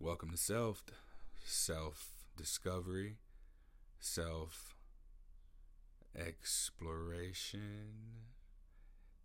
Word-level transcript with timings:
Welcome 0.00 0.32
to 0.32 0.36
self, 0.36 0.82
self 1.44 2.10
discovery, 2.36 3.16
self 4.00 4.74
exploration, 6.18 7.92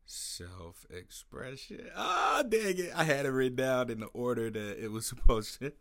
self 0.05 0.86
expression. 0.90 1.90
Ah, 1.96 2.40
oh, 2.40 2.47
dang 2.47 2.78
it. 2.78 2.92
I 2.96 3.04
had 3.04 3.26
it 3.26 3.29
written 3.29 3.55
down 3.55 3.90
in 3.90 4.00
the 4.00 4.08
order 4.08 4.50
that 4.52 4.84
it 4.84 4.92
was 4.92 5.05
supposed 5.08 5.60
to 5.60 5.74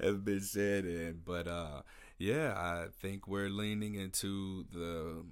have 0.00 0.24
been 0.24 0.40
said 0.40 0.86
in. 0.86 1.20
But 1.24 1.46
uh, 1.46 1.82
yeah, 2.18 2.54
I 2.56 2.86
think 2.90 3.28
we're 3.28 3.50
leaning 3.50 3.94
into 3.94 4.64
the 4.72 5.24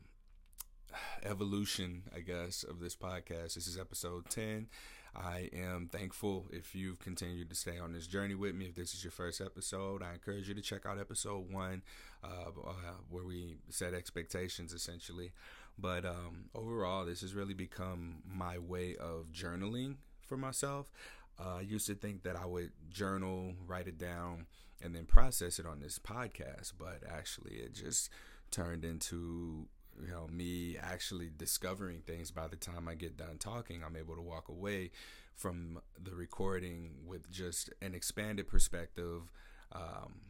evolution, 1.24 2.02
I 2.14 2.20
guess, 2.20 2.62
of 2.62 2.79
this 2.79 2.95
podcast. 2.95 3.54
This 3.54 3.66
is 3.66 3.79
episode 3.79 4.29
10. 4.29 4.68
I 5.14 5.50
am 5.52 5.88
thankful 5.92 6.46
if 6.50 6.74
you've 6.74 6.98
continued 6.98 7.50
to 7.50 7.54
stay 7.54 7.79
on 7.79 7.92
this 7.92 8.06
journey 8.06 8.34
with 8.34 8.54
me. 8.54 8.66
If 8.66 8.74
this 8.74 8.94
is 8.94 9.04
your 9.04 9.11
first 9.11 9.40
episode, 9.40 10.02
I 10.02 10.14
encourage 10.14 10.48
you 10.48 10.54
to 10.54 10.62
check 10.62 10.86
out 10.86 10.98
episode 10.98 11.52
one, 11.52 11.82
uh, 12.25 12.48
uh, 12.48 12.72
where 13.11 13.25
we 13.25 13.57
set 13.68 13.93
expectations 13.93 14.72
essentially. 14.72 15.32
But 15.79 16.04
um, 16.04 16.46
overall, 16.54 17.04
this 17.04 17.21
has 17.21 17.35
really 17.35 17.54
become 17.54 18.22
my 18.26 18.58
way 18.58 18.96
of 18.96 19.32
journaling 19.32 19.96
for 20.26 20.36
myself. 20.36 20.90
Uh, 21.38 21.57
I 21.57 21.60
used 21.60 21.86
to 21.86 21.94
think 21.94 22.22
that 22.22 22.36
I 22.36 22.46
would 22.46 22.71
journal, 22.90 23.54
write 23.66 23.88
it 23.88 23.99
down, 23.99 24.46
and 24.82 24.94
then 24.94 25.04
process 25.04 25.58
it 25.58 25.66
on 25.66 25.80
this 25.80 25.99
podcast, 25.99 26.72
but 26.79 27.02
actually, 27.08 27.57
it 27.57 27.74
just 27.74 28.10
turned 28.50 28.85
into 28.85 29.66
you 30.02 30.11
know 30.11 30.26
me 30.30 30.76
actually 30.80 31.30
discovering 31.36 32.00
things 32.00 32.30
by 32.30 32.48
the 32.48 32.56
time 32.56 32.88
i 32.88 32.94
get 32.94 33.16
done 33.16 33.38
talking 33.38 33.83
i'm 33.84 33.97
able 33.97 34.16
to 34.16 34.22
walk 34.22 34.48
away 34.48 34.91
from 35.36 35.80
the 36.00 36.14
recording 36.14 36.92
with 37.06 37.30
just 37.30 37.70
an 37.80 37.94
expanded 37.94 38.46
perspective 38.48 39.33
um, 39.72 40.20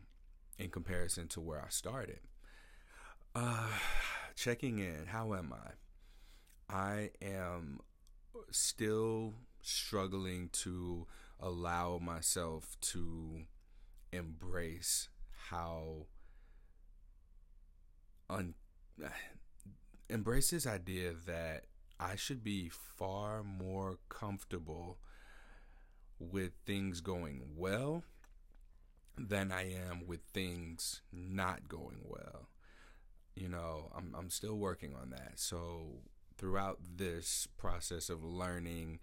in 0.59 0.71
comparison 0.71 1.29
to 1.29 1.41
where 1.41 1.61
i 1.61 1.69
started. 1.69 2.21
Uh, 3.35 3.69
checking 4.37 4.79
in 4.79 5.07
how 5.07 5.35
am 5.35 5.53
i? 5.53 6.75
I 6.75 7.11
am 7.21 7.81
still 8.51 9.35
struggling 9.63 10.49
to 10.53 11.07
allow 11.41 11.99
myself 11.99 12.77
to 12.81 13.43
embrace 14.13 15.09
how 15.49 16.07
un 18.31 18.55
embrace 20.13 20.51
this 20.51 20.67
idea 20.67 21.13
that 21.27 21.65
I 21.99 22.17
should 22.17 22.45
be 22.45 22.69
far 22.69 23.43
more 23.43 23.99
comfortable 24.09 24.99
with 26.19 26.53
things 26.67 27.01
going 27.01 27.43
well 27.57 28.05
than 29.17 29.53
I 29.53 29.73
am 29.73 30.07
with 30.07 30.21
things 30.33 31.03
not 31.13 31.69
going 31.69 32.01
well. 32.05 32.49
You 33.35 33.49
know, 33.49 33.91
I'm 33.97 34.15
I'm 34.17 34.31
still 34.31 34.57
working 34.57 34.95
on 34.95 35.11
that. 35.11 35.39
So 35.39 36.01
throughout 36.37 36.79
this 36.97 37.47
process 37.57 38.11
of 38.11 38.25
learning 38.25 39.01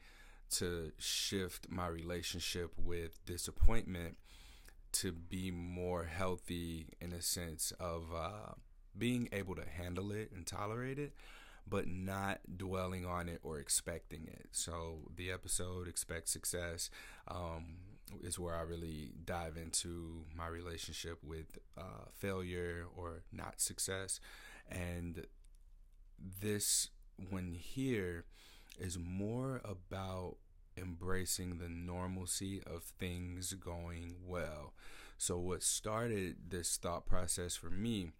to 0.51 0.91
shift 0.97 1.69
my 1.69 1.87
relationship 1.87 2.71
with 2.77 3.23
disappointment 3.25 4.17
to 4.91 5.11
be 5.11 5.51
more 5.51 6.05
healthy 6.05 6.87
in 6.99 7.13
a 7.13 7.21
sense 7.21 7.71
of 7.79 8.05
uh, 8.15 8.53
being 8.99 9.29
able 9.31 9.55
to 9.55 9.67
handle 9.67 10.11
it 10.11 10.31
and 10.35 10.45
tolerate 10.45 10.99
it, 10.99 11.13
but 11.67 11.87
not 11.87 12.39
dwelling 12.57 13.05
on 13.05 13.29
it 13.29 13.39
or 13.43 13.59
expecting 13.59 14.27
it. 14.27 14.49
So 14.51 15.09
the 15.15 15.31
episode 15.31 15.87
Expect 15.87 16.27
Success 16.29 16.89
um, 17.27 17.77
is 18.21 18.37
where 18.37 18.55
I 18.55 18.61
really 18.61 19.11
dive 19.25 19.57
into 19.57 20.25
my 20.35 20.47
relationship 20.47 21.19
with 21.23 21.57
uh, 21.77 22.09
failure 22.17 22.85
or 22.95 23.23
not 23.31 23.61
success. 23.61 24.19
And 24.69 25.25
this 26.41 26.89
one 27.29 27.53
here 27.53 28.25
is 28.79 28.97
more 28.97 29.61
about 29.63 30.37
embracing 30.77 31.57
the 31.57 31.69
normalcy 31.69 32.61
of 32.65 32.83
things 32.83 33.53
going 33.53 34.15
well. 34.25 34.73
So, 35.17 35.37
what 35.37 35.63
started 35.63 36.49
this 36.49 36.77
thought 36.77 37.05
process 37.05 37.55
for 37.55 37.69
me 37.69 38.11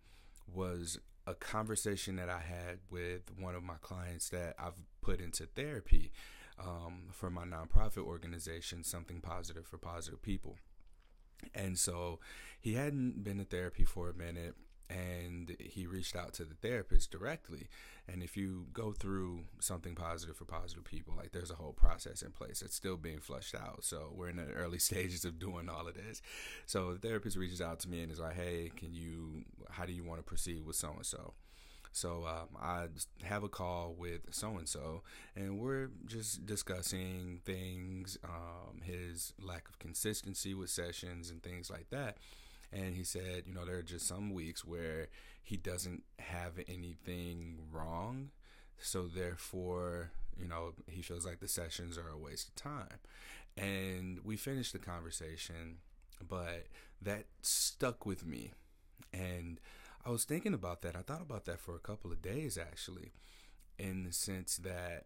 was 0.54 1.00
a 1.28 1.36
conversation 1.36 2.16
that 2.16 2.30
I 2.30 2.40
had 2.40 2.80
with 2.90 3.22
one 3.38 3.56
of 3.56 3.64
my 3.64 3.76
clients 3.82 4.30
that 4.30 4.56
I've 4.58 4.74
put 5.02 5.22
into 5.22 5.46
therapy 5.46 6.12
um, 6.60 7.04
for 7.12 7.30
my 7.30 7.44
nonprofit 7.44 8.04
organization, 8.04 8.84
Something 8.84 9.22
Positive 9.22 9.66
for 9.66 9.78
Positive 9.78 10.22
People. 10.22 10.58
And 11.54 11.78
so 11.78 12.20
he 12.60 12.74
hadn't 12.74 13.24
been 13.24 13.38
to 13.38 13.46
therapy 13.46 13.86
for 13.86 14.10
a 14.10 14.14
minute 14.14 14.56
and 14.90 15.56
he 15.60 15.86
reached 15.86 16.16
out 16.16 16.34
to 16.34 16.44
the 16.44 16.56
therapist 16.56 17.12
directly. 17.12 17.68
And 18.12 18.24
if 18.24 18.36
you 18.36 18.66
go 18.74 18.92
through 18.92 19.42
something 19.60 19.94
positive 19.94 20.36
for 20.36 20.46
positive 20.46 20.84
people, 20.84 21.14
like 21.16 21.32
there's 21.32 21.52
a 21.52 21.56
whole 21.56 21.74
process 21.74 22.24
in 22.24 22.32
place 22.32 22.62
that's 22.62 22.76
still 22.76 22.98
being 22.98 23.20
flushed 23.20 23.54
out. 23.54 23.84
So 23.84 24.12
we're 24.16 24.30
in 24.30 24.38
the 24.38 24.52
early 24.52 24.80
stages 24.90 25.26
of 25.26 25.40
doing 25.40 25.70
all 25.70 25.88
of 25.88 25.94
this. 25.94 26.22
So 26.66 26.94
the 26.94 27.08
therapist 27.08 27.38
reaches 27.38 27.62
out 27.62 27.80
to 27.82 27.90
me 27.90 28.02
and 28.02 28.12
is 28.12 28.20
like, 28.20 28.36
"Hey, 28.36 28.72
can 28.76 28.94
you? 28.94 29.44
How 29.70 29.86
do 29.86 29.94
you 29.94 30.04
want 30.04 30.20
to 30.20 30.24
proceed 30.24 30.66
with 30.66 30.76
so 30.76 30.92
and 30.96 31.06
so?" 31.06 31.34
So 31.92 32.26
um, 32.28 32.56
I 32.62 32.86
have 33.24 33.44
a 33.44 33.50
call 33.50 33.96
with 33.98 34.22
so 34.32 34.58
and 34.58 34.70
so, 34.70 35.02
and 35.36 35.60
we're 35.60 35.90
just 36.06 36.46
discussing 36.46 37.42
things, 37.46 38.18
um, 38.24 38.82
his 38.84 39.34
lack 39.42 39.68
of 39.68 39.80
consistency 39.80 40.54
with 40.54 40.70
sessions 40.70 41.32
and 41.32 41.42
things 41.42 41.70
like 41.70 41.90
that 41.90 42.18
and 42.72 42.96
he 42.96 43.04
said, 43.04 43.44
you 43.46 43.54
know, 43.54 43.66
there 43.66 43.78
are 43.78 43.84
just 43.84 44.08
some 44.08 44.32
weeks 44.32 44.64
where 44.64 45.08
he 45.42 45.58
doesn't 45.58 46.04
have 46.20 46.54
anything 46.68 47.60
wrong, 47.72 48.30
so 48.78 49.08
therefore, 49.08 50.12
you 50.38 50.48
know, 50.48 50.74
he 50.88 51.02
feels 51.02 51.26
like 51.26 51.40
the 51.40 51.48
sessions 51.48 51.98
are 51.98 52.10
a 52.10 52.18
waste 52.18 52.50
of 52.50 52.56
time. 52.56 53.00
And 53.58 54.20
we 54.24 54.38
finished 54.38 54.74
the 54.74 54.80
conversation, 54.80 55.78
but 56.28 56.68
that 57.02 57.26
stuck 57.42 58.06
with 58.06 58.26
me. 58.26 58.52
And 59.12 59.60
I 60.06 60.12
was 60.12 60.24
thinking 60.24 60.54
about 60.54 60.82
that. 60.84 60.96
I 60.96 61.02
thought 61.02 61.22
about 61.22 61.46
that 61.46 61.60
for 61.60 61.76
a 61.76 61.80
couple 61.80 62.12
of 62.12 62.22
days 62.22 62.58
actually, 62.58 63.12
in 63.78 64.04
the 64.04 64.14
sense 64.14 64.58
that 64.58 65.06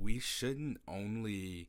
we 0.00 0.18
shouldn't 0.18 0.78
only 0.88 1.68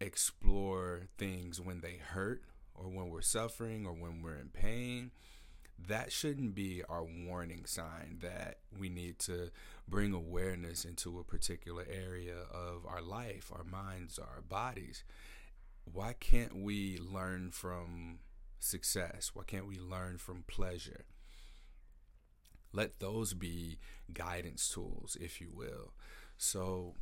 explore 0.00 1.08
things 1.16 1.60
when 1.60 1.80
they 1.80 1.96
hurt 1.96 2.42
or 2.76 2.88
when 2.88 3.10
we're 3.10 3.22
suffering 3.22 3.86
or 3.86 3.92
when 3.92 4.22
we're 4.22 4.36
in 4.36 4.48
pain, 4.48 5.10
that 5.88 6.10
shouldn't 6.12 6.54
be 6.54 6.82
our 6.88 7.04
warning 7.04 7.64
sign 7.66 8.18
that 8.22 8.58
we 8.78 8.88
need 8.88 9.18
to 9.20 9.50
bring 9.88 10.12
awareness 10.12 10.84
into 10.84 11.18
a 11.18 11.24
particular 11.24 11.84
area 11.90 12.36
of 12.52 12.86
our 12.86 13.02
life, 13.02 13.52
our 13.54 13.64
minds, 13.64 14.18
our 14.18 14.40
bodies. 14.48 15.04
Why 15.84 16.14
can't 16.18 16.56
we 16.56 16.98
learn 16.98 17.50
from 17.50 18.20
success? 18.58 19.30
Why 19.34 19.44
can't 19.46 19.66
we 19.66 19.78
learn 19.78 20.18
from 20.18 20.44
pleasure? 20.46 21.04
Let 22.72 22.98
those 23.00 23.34
be 23.34 23.78
guidance 24.12 24.68
tools, 24.68 25.16
if 25.20 25.40
you 25.40 25.50
will. 25.52 25.92
So, 26.36 26.94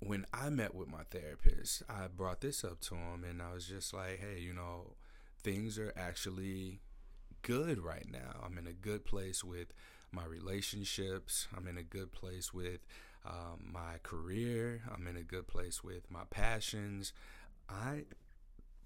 when 0.00 0.26
I 0.32 0.50
met 0.50 0.74
with 0.74 0.88
my 0.88 1.04
therapist, 1.10 1.82
I 1.88 2.06
brought 2.08 2.40
this 2.40 2.64
up 2.64 2.80
to 2.82 2.94
him 2.94 3.24
and 3.28 3.40
I 3.40 3.52
was 3.52 3.66
just 3.66 3.94
like, 3.94 4.20
hey, 4.20 4.40
you 4.40 4.52
know, 4.52 4.94
things 5.42 5.78
are 5.78 5.92
actually 5.96 6.80
good 7.42 7.78
right 7.78 8.06
now. 8.10 8.40
I'm 8.44 8.58
in 8.58 8.66
a 8.66 8.72
good 8.72 9.04
place 9.04 9.42
with 9.42 9.68
my 10.12 10.24
relationships. 10.24 11.48
I'm 11.56 11.66
in 11.66 11.78
a 11.78 11.82
good 11.82 12.12
place 12.12 12.52
with 12.52 12.80
um, 13.24 13.70
my 13.72 13.98
career. 14.02 14.82
I'm 14.92 15.06
in 15.06 15.16
a 15.16 15.22
good 15.22 15.46
place 15.46 15.82
with 15.82 16.10
my 16.10 16.24
passions. 16.30 17.12
I, 17.68 18.04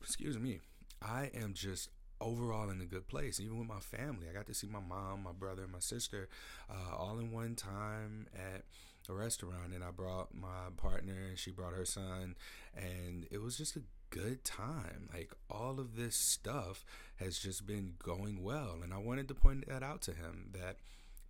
excuse 0.00 0.38
me, 0.38 0.60
I 1.02 1.30
am 1.34 1.54
just 1.54 1.90
overall 2.20 2.70
in 2.70 2.80
a 2.80 2.86
good 2.86 3.08
place, 3.08 3.40
even 3.40 3.58
with 3.58 3.68
my 3.68 3.80
family. 3.80 4.26
I 4.28 4.34
got 4.34 4.46
to 4.46 4.54
see 4.54 4.66
my 4.66 4.80
mom, 4.80 5.22
my 5.24 5.32
brother, 5.32 5.66
my 5.66 5.80
sister 5.80 6.28
uh, 6.68 6.96
all 6.96 7.18
in 7.18 7.32
one 7.32 7.54
time 7.54 8.26
at 8.34 8.62
a 9.10 9.14
restaurant 9.14 9.74
and 9.74 9.82
I 9.82 9.90
brought 9.90 10.34
my 10.34 10.70
partner 10.76 11.16
and 11.28 11.38
she 11.38 11.50
brought 11.50 11.74
her 11.74 11.84
son 11.84 12.36
and 12.74 13.26
it 13.30 13.42
was 13.42 13.58
just 13.58 13.76
a 13.76 13.82
good 14.10 14.44
time. 14.44 15.08
Like 15.12 15.32
all 15.50 15.80
of 15.80 15.96
this 15.96 16.14
stuff 16.14 16.84
has 17.16 17.38
just 17.38 17.66
been 17.66 17.94
going 18.02 18.42
well 18.42 18.78
and 18.82 18.94
I 18.94 18.98
wanted 18.98 19.28
to 19.28 19.34
point 19.34 19.68
that 19.68 19.82
out 19.82 20.00
to 20.02 20.12
him 20.12 20.50
that 20.52 20.76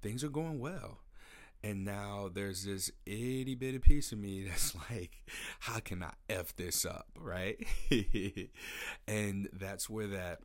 things 0.02 0.22
are 0.22 0.28
going 0.28 0.60
well. 0.60 1.00
And 1.62 1.84
now 1.84 2.30
there's 2.32 2.64
this 2.64 2.90
itty 3.04 3.54
bitty 3.54 3.78
piece 3.78 4.12
of 4.12 4.18
me 4.18 4.44
that's 4.48 4.74
like, 4.90 5.24
how 5.60 5.80
can 5.80 6.02
I 6.02 6.12
F 6.28 6.54
this 6.56 6.84
up, 6.84 7.08
right? 7.18 7.58
and 9.08 9.48
that's 9.52 9.90
where 9.90 10.06
that 10.08 10.40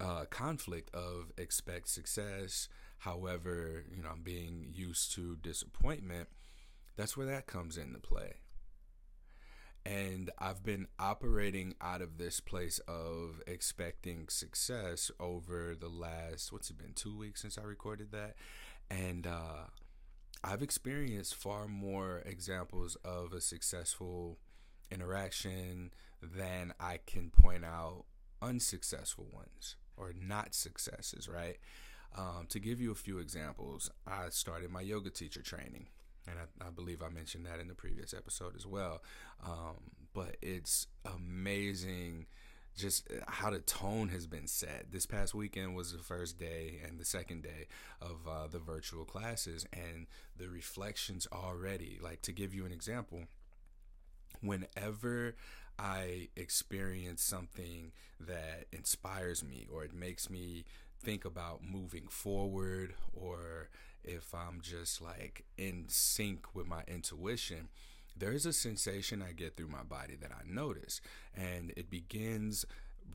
uh, 0.00 0.24
conflict 0.30 0.94
of 0.94 1.32
expect 1.36 1.88
success, 1.88 2.68
However, 2.98 3.84
you 3.94 4.02
know, 4.02 4.10
I'm 4.10 4.22
being 4.22 4.72
used 4.72 5.12
to 5.14 5.36
disappointment. 5.36 6.28
That's 6.96 7.16
where 7.16 7.26
that 7.26 7.46
comes 7.46 7.76
into 7.76 7.98
play. 7.98 8.34
And 9.86 10.30
I've 10.38 10.64
been 10.64 10.88
operating 10.98 11.74
out 11.80 12.02
of 12.02 12.18
this 12.18 12.40
place 12.40 12.78
of 12.88 13.40
expecting 13.46 14.28
success 14.28 15.10
over 15.18 15.74
the 15.78 15.88
last, 15.88 16.52
what's 16.52 16.70
it 16.70 16.76
been, 16.78 16.92
two 16.94 17.16
weeks 17.16 17.40
since 17.40 17.56
I 17.56 17.62
recorded 17.62 18.10
that? 18.12 18.34
And 18.90 19.26
uh, 19.26 19.68
I've 20.42 20.62
experienced 20.62 21.34
far 21.34 21.68
more 21.68 22.22
examples 22.26 22.96
of 23.04 23.32
a 23.32 23.40
successful 23.40 24.38
interaction 24.90 25.92
than 26.22 26.74
I 26.80 26.98
can 27.06 27.30
point 27.30 27.64
out 27.64 28.04
unsuccessful 28.42 29.28
ones 29.32 29.76
or 29.96 30.12
not 30.12 30.54
successes, 30.54 31.28
right? 31.28 31.58
Um, 32.16 32.46
to 32.48 32.58
give 32.58 32.80
you 32.80 32.90
a 32.90 32.96
few 32.96 33.18
examples, 33.18 33.90
I 34.06 34.30
started 34.30 34.70
my 34.70 34.80
yoga 34.80 35.10
teacher 35.10 35.42
training, 35.42 35.86
and 36.26 36.36
I, 36.38 36.66
I 36.66 36.70
believe 36.70 37.02
I 37.02 37.08
mentioned 37.08 37.46
that 37.46 37.60
in 37.60 37.68
the 37.68 37.74
previous 37.74 38.12
episode 38.14 38.56
as 38.56 38.66
well. 38.66 39.02
Um, 39.44 39.76
but 40.14 40.36
it's 40.42 40.86
amazing 41.04 42.26
just 42.76 43.08
how 43.26 43.50
the 43.50 43.58
tone 43.58 44.08
has 44.08 44.26
been 44.26 44.46
set. 44.46 44.86
This 44.92 45.04
past 45.04 45.34
weekend 45.34 45.74
was 45.74 45.92
the 45.92 45.98
first 45.98 46.38
day 46.38 46.80
and 46.86 46.98
the 46.98 47.04
second 47.04 47.42
day 47.42 47.66
of 48.00 48.26
uh, 48.28 48.46
the 48.46 48.58
virtual 48.60 49.04
classes, 49.04 49.66
and 49.72 50.06
the 50.36 50.48
reflections 50.48 51.26
already. 51.32 51.98
Like 52.00 52.22
to 52.22 52.32
give 52.32 52.54
you 52.54 52.64
an 52.64 52.72
example, 52.72 53.24
whenever 54.40 55.34
I 55.78 56.28
experience 56.36 57.22
something 57.22 57.92
that 58.20 58.66
inspires 58.72 59.44
me 59.44 59.66
or 59.72 59.84
it 59.84 59.94
makes 59.94 60.28
me 60.28 60.64
think 61.02 61.24
about 61.24 61.62
moving 61.62 62.08
forward 62.08 62.94
or 63.12 63.68
if 64.04 64.34
I'm 64.34 64.60
just 64.60 65.02
like 65.02 65.44
in 65.56 65.84
sync 65.88 66.54
with 66.54 66.66
my 66.66 66.82
intuition, 66.86 67.68
there's 68.16 68.46
a 68.46 68.52
sensation 68.52 69.22
I 69.22 69.32
get 69.32 69.56
through 69.56 69.68
my 69.68 69.82
body 69.82 70.16
that 70.20 70.30
I 70.32 70.42
notice. 70.46 71.00
And 71.36 71.72
it 71.76 71.90
begins 71.90 72.64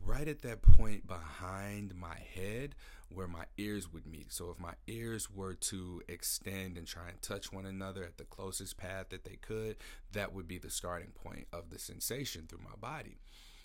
right 0.06 0.28
at 0.28 0.42
that 0.42 0.62
point 0.62 1.08
behind 1.08 1.96
my 1.96 2.18
head 2.36 2.76
where 3.10 3.28
my 3.28 3.46
ears 3.58 3.92
would 3.92 4.08
meet. 4.08 4.32
So 4.32 4.50
if 4.50 4.60
my 4.60 4.74
ears 4.88 5.30
were 5.30 5.54
to 5.54 6.02
extend 6.08 6.78
and 6.78 6.88
try 6.88 7.10
and 7.10 7.22
touch 7.22 7.52
one 7.52 7.66
another 7.66 8.04
at 8.04 8.18
the 8.18 8.24
closest 8.24 8.78
path 8.78 9.10
that 9.10 9.24
they 9.24 9.36
could, 9.36 9.78
that 10.12 10.34
would 10.34 10.48
be 10.48 10.58
the 10.58 10.70
starting 10.70 11.12
point 11.12 11.48
of 11.54 11.70
the 11.70 11.80
sensation 11.80 12.46
through 12.48 12.64
my 12.64 12.76
body. 12.80 13.18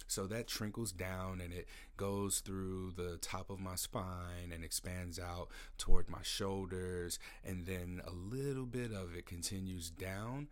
So 0.08 0.26
that 0.26 0.48
trickles 0.48 0.90
down 0.90 1.40
and 1.40 1.52
it 1.52 1.68
goes 1.96 2.40
through 2.40 2.94
the 2.96 3.18
top 3.18 3.50
of 3.50 3.60
my 3.60 3.76
spine 3.76 4.52
and 4.52 4.64
expands 4.64 5.18
out 5.18 5.48
toward 5.76 6.08
my 6.08 6.22
shoulders. 6.22 7.18
And 7.44 7.66
then 7.66 8.00
a 8.06 8.10
little 8.10 8.66
bit 8.66 8.90
of 8.92 9.14
it 9.16 9.26
continues 9.26 9.90
down 9.90 10.48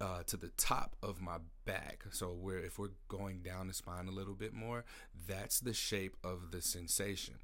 uh, 0.00 0.22
to 0.26 0.36
the 0.36 0.50
top 0.56 0.94
of 1.02 1.20
my 1.20 1.38
back. 1.64 2.04
So 2.10 2.32
we're, 2.32 2.58
if 2.58 2.78
we're 2.78 2.90
going 3.08 3.40
down 3.40 3.68
the 3.68 3.74
spine 3.74 4.08
a 4.08 4.12
little 4.12 4.34
bit 4.34 4.52
more, 4.52 4.84
that's 5.26 5.60
the 5.60 5.74
shape 5.74 6.16
of 6.22 6.50
the 6.50 6.60
sensation. 6.60 7.36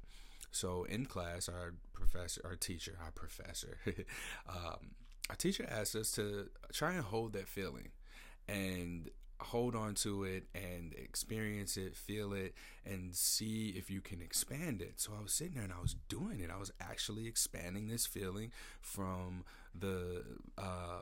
So 0.51 0.83
in 0.83 1.05
class, 1.05 1.47
our 1.47 1.73
professor, 1.93 2.41
our 2.43 2.55
teacher, 2.55 2.97
our 3.03 3.11
professor, 3.11 3.77
um, 4.49 4.91
our 5.29 5.35
teacher 5.35 5.67
asked 5.69 5.95
us 5.95 6.11
to 6.13 6.49
try 6.73 6.93
and 6.93 7.03
hold 7.03 7.33
that 7.33 7.47
feeling. 7.47 7.89
And 8.47 9.09
hold 9.41 9.75
on 9.75 9.95
to 9.95 10.23
it 10.23 10.43
and 10.53 10.93
experience 10.93 11.77
it, 11.77 11.95
feel 11.95 12.33
it, 12.33 12.53
and 12.85 13.15
see 13.15 13.73
if 13.77 13.89
you 13.89 14.01
can 14.01 14.21
expand 14.21 14.81
it. 14.81 14.99
So 14.99 15.11
I 15.17 15.21
was 15.21 15.33
sitting 15.33 15.55
there 15.55 15.63
and 15.63 15.73
I 15.73 15.81
was 15.81 15.95
doing 16.07 16.39
it. 16.39 16.49
I 16.53 16.57
was 16.57 16.71
actually 16.79 17.27
expanding 17.27 17.87
this 17.87 18.05
feeling 18.05 18.51
from 18.81 19.43
the 19.73 20.23
uh, 20.57 21.01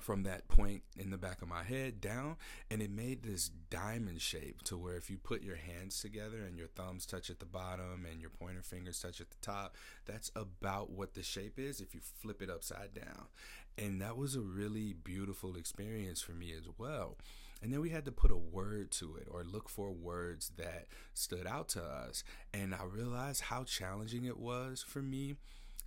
from 0.00 0.22
that 0.22 0.48
point 0.48 0.82
in 0.96 1.10
the 1.10 1.18
back 1.18 1.42
of 1.42 1.48
my 1.48 1.62
head 1.62 2.00
down 2.00 2.36
and 2.70 2.80
it 2.80 2.90
made 2.90 3.22
this 3.22 3.50
diamond 3.70 4.20
shape 4.20 4.62
to 4.62 4.76
where 4.76 4.96
if 4.96 5.10
you 5.10 5.18
put 5.18 5.42
your 5.42 5.56
hands 5.56 6.00
together 6.00 6.38
and 6.46 6.56
your 6.56 6.66
thumbs 6.66 7.04
touch 7.04 7.28
at 7.28 7.38
the 7.38 7.46
bottom 7.46 8.06
and 8.10 8.20
your 8.20 8.30
pointer 8.30 8.62
fingers 8.62 8.98
touch 8.98 9.20
at 9.20 9.30
the 9.30 9.36
top 9.42 9.76
that's 10.06 10.30
about 10.34 10.90
what 10.90 11.12
the 11.14 11.22
shape 11.22 11.58
is 11.58 11.80
if 11.80 11.94
you 11.94 12.00
flip 12.20 12.40
it 12.40 12.50
upside 12.50 12.94
down 12.94 13.26
and 13.78 14.00
that 14.02 14.16
was 14.16 14.36
a 14.36 14.40
really 14.40 14.92
beautiful 14.92 15.56
experience 15.56 16.20
for 16.20 16.32
me 16.32 16.52
as 16.52 16.68
well. 16.78 17.16
And 17.62 17.72
then 17.72 17.80
we 17.80 17.90
had 17.90 18.04
to 18.06 18.12
put 18.12 18.32
a 18.32 18.36
word 18.36 18.90
to 18.92 19.16
it 19.16 19.28
or 19.30 19.44
look 19.44 19.68
for 19.68 19.92
words 19.92 20.50
that 20.56 20.86
stood 21.14 21.46
out 21.46 21.68
to 21.70 21.82
us. 21.82 22.24
And 22.52 22.74
I 22.74 22.84
realized 22.84 23.42
how 23.42 23.64
challenging 23.64 24.24
it 24.24 24.38
was 24.38 24.84
for 24.86 25.00
me 25.00 25.36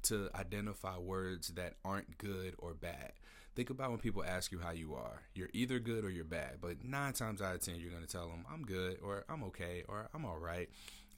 to 0.04 0.30
identify 0.36 0.98
words 0.98 1.50
that 1.50 1.74
aren't 1.84 2.18
good 2.18 2.56
or 2.58 2.74
bad. 2.74 3.14
Think 3.56 3.70
about 3.70 3.92
when 3.92 4.00
people 4.00 4.24
ask 4.24 4.52
you 4.52 4.60
how 4.60 4.72
you 4.72 4.96
are. 4.96 5.22
You're 5.34 5.50
either 5.54 5.80
good 5.80 6.04
or 6.04 6.10
you're 6.10 6.26
bad, 6.26 6.58
but 6.62 6.84
nine 6.84 7.14
times 7.14 7.42
out 7.42 7.56
of 7.56 7.62
ten, 7.62 7.76
you're 7.80 7.92
going 7.92 8.06
to 8.06 8.12
tell 8.12 8.28
them, 8.28 8.46
I'm 8.52 8.64
good, 8.64 8.98
or 9.02 9.24
I'm 9.30 9.44
okay, 9.46 9.84
or 9.88 10.10
I'm 10.14 10.26
all 10.26 10.38
right. 10.38 10.70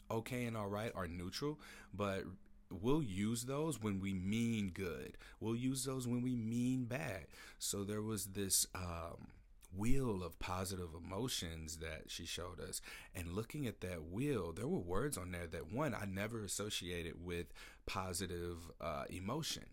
Okay 0.09 0.45
and 0.45 0.55
all 0.55 0.67
right 0.67 0.91
are 0.95 1.07
neutral, 1.07 1.59
but 1.93 2.23
we'll 2.69 3.03
use 3.03 3.43
those 3.43 3.81
when 3.81 3.99
we 3.99 4.13
mean 4.13 4.69
good. 4.73 5.17
We'll 5.39 5.55
use 5.55 5.83
those 5.83 6.07
when 6.07 6.21
we 6.21 6.35
mean 6.35 6.85
bad. 6.85 7.25
So 7.59 7.83
there 7.83 8.01
was 8.01 8.27
this 8.27 8.67
um, 8.75 9.29
wheel 9.75 10.23
of 10.23 10.39
positive 10.39 10.89
emotions 10.95 11.77
that 11.77 12.03
she 12.07 12.25
showed 12.25 12.59
us. 12.59 12.81
And 13.15 13.33
looking 13.33 13.67
at 13.67 13.81
that 13.81 14.11
wheel, 14.11 14.53
there 14.53 14.67
were 14.67 14.79
words 14.79 15.17
on 15.17 15.31
there 15.31 15.47
that 15.47 15.71
one, 15.71 15.93
I 15.93 16.05
never 16.05 16.43
associated 16.43 17.25
with 17.25 17.47
positive 17.85 18.57
uh, 18.79 19.05
emotion. 19.09 19.63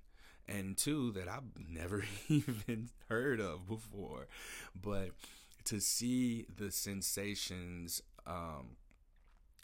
And 0.47 0.77
two, 0.77 1.13
that 1.13 1.29
I've 1.29 1.69
never 1.71 2.05
even 2.29 2.91
heard 3.09 3.41
of 3.41 3.67
before. 3.67 4.29
But 4.81 5.11
to 5.65 5.81
see 5.81 6.47
the 6.55 6.71
sensations, 6.71 8.03
um, 8.27 8.77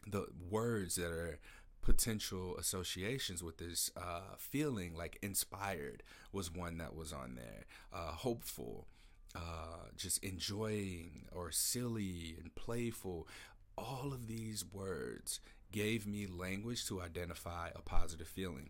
the 0.07 0.27
words 0.49 0.97
that 0.97 1.11
are 1.11 1.39
potential 1.83 2.57
associations 2.59 3.43
with 3.43 3.59
this 3.59 3.91
uh, 3.97 4.35
feeling 4.39 4.95
like 4.95 5.19
inspired 5.23 6.03
was 6.33 6.53
one 6.53 6.79
that 6.79 6.95
was 6.95 7.13
on 7.13 7.35
there 7.37 7.65
uh, 7.93 8.13
hopeful 8.13 8.87
uh, 9.35 9.87
just 9.97 10.23
enjoying 10.23 11.27
or 11.33 11.51
silly 11.51 12.37
and 12.41 12.55
playful 12.55 13.27
all 13.79 14.13
of 14.13 14.27
these 14.27 14.65
words 14.73 15.41
gave 15.73 16.07
me 16.07 16.27
language 16.27 16.87
to 16.87 17.01
identify 17.01 17.71
a 17.75 17.81
positive 17.81 18.29
feeling 18.29 18.69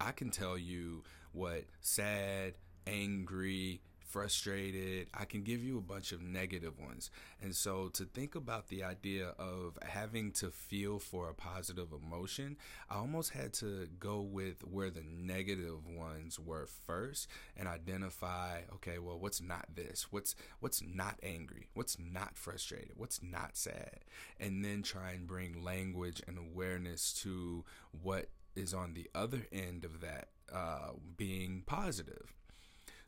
i 0.00 0.10
can 0.10 0.30
tell 0.30 0.58
you 0.58 1.04
what 1.32 1.64
sad 1.80 2.54
angry 2.86 3.80
frustrated. 4.08 5.06
I 5.12 5.24
can 5.24 5.42
give 5.42 5.62
you 5.62 5.78
a 5.78 5.82
bunch 5.82 6.12
of 6.12 6.22
negative 6.22 6.78
ones. 6.78 7.10
And 7.42 7.54
so 7.54 7.88
to 7.88 8.04
think 8.04 8.34
about 8.34 8.68
the 8.68 8.82
idea 8.82 9.34
of 9.38 9.78
having 9.82 10.32
to 10.32 10.50
feel 10.50 10.98
for 10.98 11.28
a 11.28 11.34
positive 11.34 11.88
emotion, 11.92 12.56
I 12.90 12.96
almost 12.96 13.32
had 13.32 13.52
to 13.54 13.88
go 13.98 14.20
with 14.20 14.64
where 14.64 14.90
the 14.90 15.04
negative 15.04 15.86
ones 15.86 16.38
were 16.38 16.66
first 16.86 17.28
and 17.56 17.68
identify, 17.68 18.62
okay, 18.74 18.98
well, 18.98 19.18
what's 19.18 19.42
not 19.42 19.66
this? 19.74 20.06
What's 20.10 20.34
what's 20.60 20.82
not 20.82 21.18
angry? 21.22 21.68
What's 21.74 21.98
not 21.98 22.36
frustrated? 22.36 22.92
What's 22.96 23.22
not 23.22 23.56
sad? 23.56 24.00
And 24.40 24.64
then 24.64 24.82
try 24.82 25.12
and 25.12 25.26
bring 25.26 25.62
language 25.62 26.22
and 26.26 26.38
awareness 26.38 27.12
to 27.22 27.64
what 28.02 28.30
is 28.56 28.72
on 28.74 28.94
the 28.94 29.08
other 29.14 29.46
end 29.52 29.84
of 29.84 30.00
that 30.00 30.28
uh, 30.52 30.92
being 31.16 31.62
positive. 31.66 32.34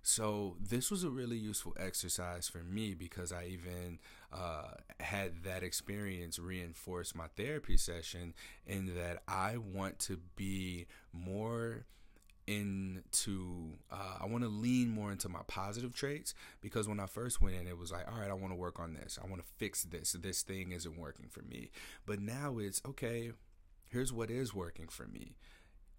So 0.02 0.56
this 0.58 0.90
was 0.90 1.04
a 1.04 1.10
really 1.10 1.36
useful 1.36 1.76
exercise 1.78 2.48
for 2.48 2.64
me 2.64 2.94
because 2.94 3.32
I 3.32 3.46
even 3.46 3.98
uh, 4.32 4.72
had 4.98 5.44
that 5.44 5.62
experience 5.62 6.38
reinforce 6.38 7.14
my 7.14 7.26
therapy 7.36 7.76
session 7.76 8.34
in 8.66 8.94
that 8.94 9.22
I 9.28 9.58
want 9.58 9.98
to 10.00 10.18
be 10.36 10.86
more 11.12 11.84
into 12.46 13.74
uh, 13.92 14.16
I 14.20 14.26
want 14.26 14.42
to 14.42 14.48
lean 14.48 14.88
more 14.88 15.12
into 15.12 15.28
my 15.28 15.40
positive 15.46 15.94
traits 15.94 16.34
because 16.60 16.88
when 16.88 16.98
I 16.98 17.06
first 17.06 17.40
went 17.40 17.54
in 17.54 17.68
it 17.68 17.78
was 17.78 17.92
like 17.92 18.10
all 18.10 18.18
right 18.18 18.30
I 18.30 18.34
want 18.34 18.52
to 18.52 18.58
work 18.58 18.80
on 18.80 18.94
this. 18.94 19.18
I 19.22 19.28
want 19.28 19.42
to 19.42 19.48
fix 19.58 19.84
this. 19.84 20.12
This 20.12 20.42
thing 20.42 20.72
isn't 20.72 20.98
working 20.98 21.26
for 21.28 21.42
me. 21.42 21.70
But 22.06 22.20
now 22.20 22.58
it's 22.58 22.80
okay 22.86 23.32
here's 23.90 24.12
what 24.12 24.30
is 24.30 24.54
working 24.54 24.88
for 24.88 25.06
me 25.06 25.36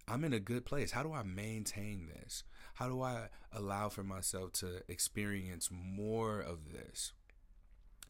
I'm 0.08 0.24
in 0.24 0.32
a 0.32 0.40
good 0.40 0.64
place 0.64 0.92
how 0.92 1.02
do 1.02 1.12
I 1.12 1.22
maintain 1.22 2.08
this 2.12 2.44
how 2.74 2.88
do 2.88 3.02
I 3.02 3.28
allow 3.52 3.88
for 3.88 4.02
myself 4.02 4.52
to 4.54 4.82
experience 4.88 5.68
more 5.70 6.40
of 6.40 6.72
this? 6.72 7.12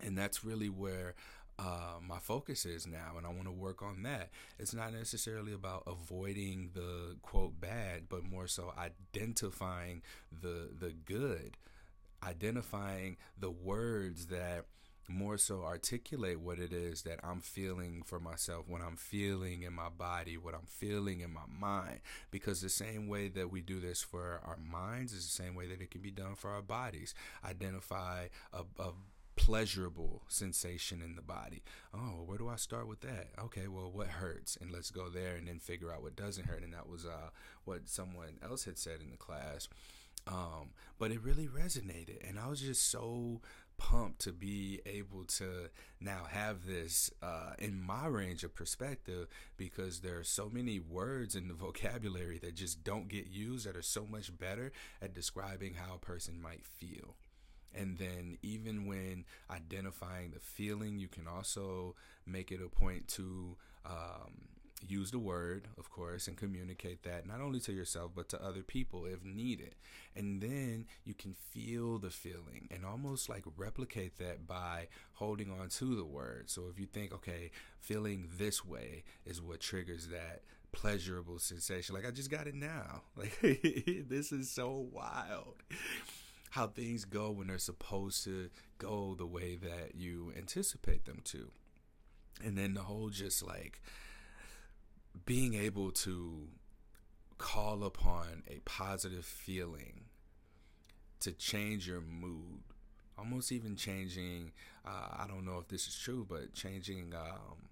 And 0.00 0.16
that's 0.16 0.44
really 0.44 0.68
where 0.68 1.14
uh, 1.58 1.98
my 2.00 2.18
focus 2.18 2.64
is 2.64 2.86
now, 2.86 3.14
and 3.16 3.26
I 3.26 3.30
want 3.30 3.44
to 3.44 3.52
work 3.52 3.82
on 3.82 4.02
that. 4.04 4.30
It's 4.58 4.74
not 4.74 4.92
necessarily 4.92 5.52
about 5.52 5.82
avoiding 5.86 6.70
the 6.74 7.16
quote 7.22 7.60
bad, 7.60 8.08
but 8.08 8.24
more 8.24 8.46
so 8.46 8.72
identifying 8.78 10.02
the 10.32 10.70
the 10.78 10.92
good, 11.04 11.56
identifying 12.22 13.16
the 13.38 13.50
words 13.50 14.26
that 14.26 14.66
more 15.08 15.36
so 15.36 15.62
articulate 15.62 16.40
what 16.40 16.58
it 16.58 16.72
is 16.72 17.02
that 17.02 17.20
I'm 17.22 17.40
feeling 17.40 18.02
for 18.04 18.20
myself, 18.20 18.68
what 18.68 18.80
I'm 18.82 18.96
feeling 18.96 19.62
in 19.62 19.72
my 19.72 19.88
body, 19.88 20.36
what 20.36 20.54
I'm 20.54 20.66
feeling 20.68 21.20
in 21.20 21.32
my 21.32 21.46
mind. 21.48 22.00
Because 22.30 22.60
the 22.60 22.68
same 22.68 23.08
way 23.08 23.28
that 23.28 23.50
we 23.50 23.60
do 23.60 23.80
this 23.80 24.02
for 24.02 24.40
our 24.44 24.58
minds 24.58 25.12
is 25.12 25.24
the 25.24 25.42
same 25.42 25.54
way 25.54 25.66
that 25.66 25.80
it 25.80 25.90
can 25.90 26.00
be 26.00 26.10
done 26.10 26.34
for 26.34 26.50
our 26.50 26.62
bodies. 26.62 27.14
Identify 27.44 28.28
a, 28.52 28.64
a 28.80 28.92
pleasurable 29.34 30.22
sensation 30.28 31.00
in 31.02 31.16
the 31.16 31.22
body. 31.22 31.62
Oh, 31.94 32.22
where 32.26 32.38
do 32.38 32.48
I 32.48 32.56
start 32.56 32.86
with 32.86 33.00
that? 33.00 33.28
Okay, 33.38 33.66
well, 33.66 33.90
what 33.90 34.08
hurts? 34.08 34.56
And 34.60 34.70
let's 34.70 34.90
go 34.90 35.08
there 35.08 35.36
and 35.36 35.48
then 35.48 35.58
figure 35.58 35.92
out 35.92 36.02
what 36.02 36.16
doesn't 36.16 36.46
hurt. 36.46 36.62
And 36.62 36.74
that 36.74 36.88
was 36.88 37.04
uh, 37.04 37.30
what 37.64 37.88
someone 37.88 38.38
else 38.42 38.64
had 38.64 38.78
said 38.78 39.00
in 39.00 39.10
the 39.10 39.16
class. 39.16 39.68
Um, 40.26 40.70
but 40.98 41.10
it 41.10 41.22
really 41.22 41.48
resonated. 41.48 42.28
And 42.28 42.38
I 42.38 42.46
was 42.46 42.60
just 42.60 42.90
so 42.90 43.40
pumped 43.76 44.20
to 44.20 44.32
be 44.32 44.80
able 44.86 45.24
to 45.24 45.68
now 46.00 46.24
have 46.28 46.66
this 46.66 47.10
uh, 47.22 47.52
in 47.58 47.80
my 47.80 48.06
range 48.06 48.44
of 48.44 48.54
perspective 48.54 49.28
because 49.56 50.00
there 50.00 50.18
are 50.18 50.24
so 50.24 50.48
many 50.50 50.78
words 50.78 51.34
in 51.34 51.48
the 51.48 51.54
vocabulary 51.66 52.38
that 52.38 52.54
just 52.54 52.84
don't 52.84 53.08
get 53.08 53.28
used 53.28 53.66
that 53.66 53.76
are 53.76 53.82
so 53.82 54.06
much 54.06 54.36
better 54.36 54.72
at 55.00 55.14
describing 55.14 55.74
how 55.74 55.94
a 55.94 55.98
person 55.98 56.40
might 56.40 56.64
feel. 56.64 57.16
And 57.74 57.96
then, 57.96 58.36
even 58.42 58.86
when 58.86 59.24
identifying 59.50 60.32
the 60.32 60.40
feeling, 60.40 60.98
you 60.98 61.08
can 61.08 61.26
also 61.26 61.94
make 62.26 62.52
it 62.52 62.60
a 62.62 62.68
point 62.68 63.08
to 63.08 63.56
um, 63.86 64.51
use 64.86 65.10
the 65.10 65.18
word, 65.18 65.68
of 65.78 65.90
course, 65.90 66.26
and 66.28 66.36
communicate 66.36 67.02
that 67.02 67.26
not 67.26 67.40
only 67.40 67.60
to 67.60 67.72
yourself, 67.72 68.12
but 68.14 68.28
to 68.30 68.42
other 68.42 68.62
people 68.62 69.06
if 69.06 69.24
needed. 69.24 69.74
And 70.14 70.40
then 70.40 70.86
you 71.04 71.14
can 71.14 71.34
feel 71.34 71.98
the 71.98 72.10
feeling 72.10 72.68
and 72.70 72.84
almost 72.84 73.28
like 73.28 73.44
replicate 73.56 74.18
that 74.18 74.46
by 74.46 74.88
holding 75.14 75.50
on 75.50 75.68
to 75.70 75.96
the 75.96 76.04
word. 76.04 76.50
So 76.50 76.68
if 76.70 76.78
you 76.78 76.86
think, 76.86 77.12
okay, 77.12 77.50
feeling 77.80 78.28
this 78.36 78.64
way 78.64 79.04
is 79.24 79.40
what 79.40 79.60
triggers 79.60 80.08
that 80.08 80.42
pleasurable 80.72 81.38
sensation, 81.38 81.94
like 81.94 82.06
I 82.06 82.10
just 82.10 82.30
got 82.30 82.46
it 82.46 82.54
now. 82.54 83.02
Like, 83.16 83.40
this 84.08 84.32
is 84.32 84.50
so 84.50 84.88
wild 84.90 85.54
how 86.50 86.66
things 86.66 87.06
go 87.06 87.30
when 87.30 87.46
they're 87.46 87.58
supposed 87.58 88.24
to 88.24 88.50
go 88.78 89.14
the 89.16 89.26
way 89.26 89.56
that 89.56 89.94
you 89.94 90.32
anticipate 90.36 91.06
them 91.06 91.20
to. 91.24 91.50
And 92.44 92.58
then 92.58 92.74
the 92.74 92.82
whole 92.82 93.08
just 93.08 93.42
like 93.42 93.80
being 95.26 95.54
able 95.54 95.90
to 95.90 96.48
call 97.38 97.84
upon 97.84 98.42
a 98.48 98.60
positive 98.64 99.24
feeling 99.24 100.04
to 101.20 101.32
change 101.32 101.86
your 101.86 102.00
mood 102.00 102.62
almost 103.18 103.52
even 103.52 103.76
changing 103.76 104.52
uh, 104.86 105.08
i 105.18 105.24
don't 105.28 105.44
know 105.44 105.58
if 105.58 105.68
this 105.68 105.86
is 105.86 105.96
true 105.98 106.26
but 106.28 106.52
changing 106.54 107.12
um, 107.14 107.68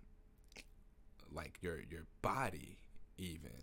like 1.32 1.58
your 1.60 1.78
your 1.90 2.06
body 2.22 2.78
even. 3.18 3.62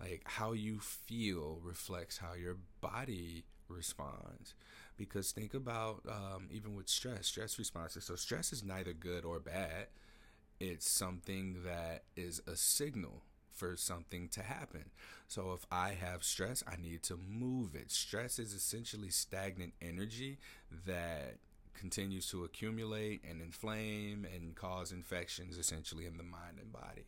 Like 0.00 0.22
how 0.24 0.52
you 0.52 0.80
feel 0.80 1.60
reflects 1.62 2.18
how 2.18 2.34
your 2.34 2.56
body 2.80 3.44
responds. 3.68 4.54
Because 4.96 5.32
think 5.32 5.54
about 5.54 6.02
um, 6.08 6.48
even 6.50 6.74
with 6.76 6.88
stress 6.88 7.26
stress 7.28 7.58
responses. 7.58 8.04
So 8.04 8.16
stress 8.16 8.52
is 8.52 8.64
neither 8.64 8.92
good 8.92 9.24
or 9.24 9.40
bad 9.40 9.88
it's 10.60 10.90
something 10.90 11.62
that 11.64 12.02
is 12.16 12.42
a 12.46 12.54
signal 12.54 13.22
for 13.52 13.76
something 13.76 14.28
to 14.28 14.42
happen. 14.42 14.84
So 15.26 15.52
if 15.52 15.66
I 15.70 15.90
have 15.90 16.22
stress, 16.22 16.62
I 16.66 16.80
need 16.80 17.02
to 17.04 17.16
move 17.16 17.74
it. 17.74 17.90
Stress 17.90 18.38
is 18.38 18.52
essentially 18.52 19.10
stagnant 19.10 19.74
energy 19.82 20.38
that 20.86 21.38
continues 21.74 22.28
to 22.30 22.44
accumulate 22.44 23.22
and 23.28 23.40
inflame 23.40 24.26
and 24.34 24.54
cause 24.54 24.92
infections 24.92 25.56
essentially 25.56 26.06
in 26.06 26.16
the 26.16 26.22
mind 26.22 26.58
and 26.60 26.72
body. 26.72 27.06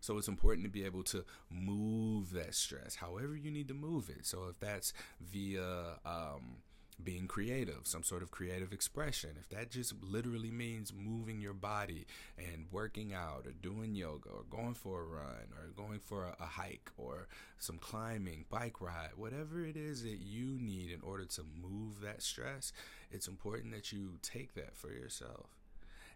So 0.00 0.18
it's 0.18 0.28
important 0.28 0.64
to 0.64 0.70
be 0.70 0.84
able 0.84 1.02
to 1.04 1.24
move 1.50 2.32
that 2.32 2.54
stress 2.54 2.96
however 2.96 3.36
you 3.36 3.50
need 3.50 3.68
to 3.68 3.74
move 3.74 4.10
it. 4.10 4.26
So 4.26 4.48
if 4.50 4.60
that's 4.60 4.92
via 5.20 5.98
um, 6.04 6.56
being 7.02 7.26
creative, 7.26 7.80
some 7.84 8.02
sort 8.02 8.22
of 8.22 8.30
creative 8.30 8.72
expression. 8.72 9.30
If 9.38 9.48
that 9.50 9.70
just 9.70 9.94
literally 10.02 10.50
means 10.50 10.92
moving 10.92 11.40
your 11.40 11.52
body 11.52 12.06
and 12.38 12.66
working 12.70 13.12
out 13.12 13.46
or 13.46 13.52
doing 13.52 13.94
yoga 13.94 14.28
or 14.30 14.44
going 14.48 14.74
for 14.74 15.00
a 15.00 15.04
run 15.04 15.48
or 15.56 15.68
going 15.76 15.98
for 15.98 16.24
a, 16.24 16.36
a, 16.40 16.46
hike 16.46 16.90
or 16.96 17.26
some 17.58 17.78
climbing, 17.78 18.44
bike 18.48 18.80
ride, 18.80 19.10
whatever 19.16 19.64
it 19.64 19.76
is 19.76 20.02
that 20.02 20.20
you 20.20 20.58
need 20.60 20.90
in 20.90 21.00
order 21.02 21.24
to 21.24 21.42
move 21.60 22.00
that 22.00 22.22
stress, 22.22 22.72
it's 23.10 23.28
important 23.28 23.72
that 23.72 23.92
you 23.92 24.18
take 24.22 24.54
that 24.54 24.76
for 24.76 24.92
yourself. 24.92 25.46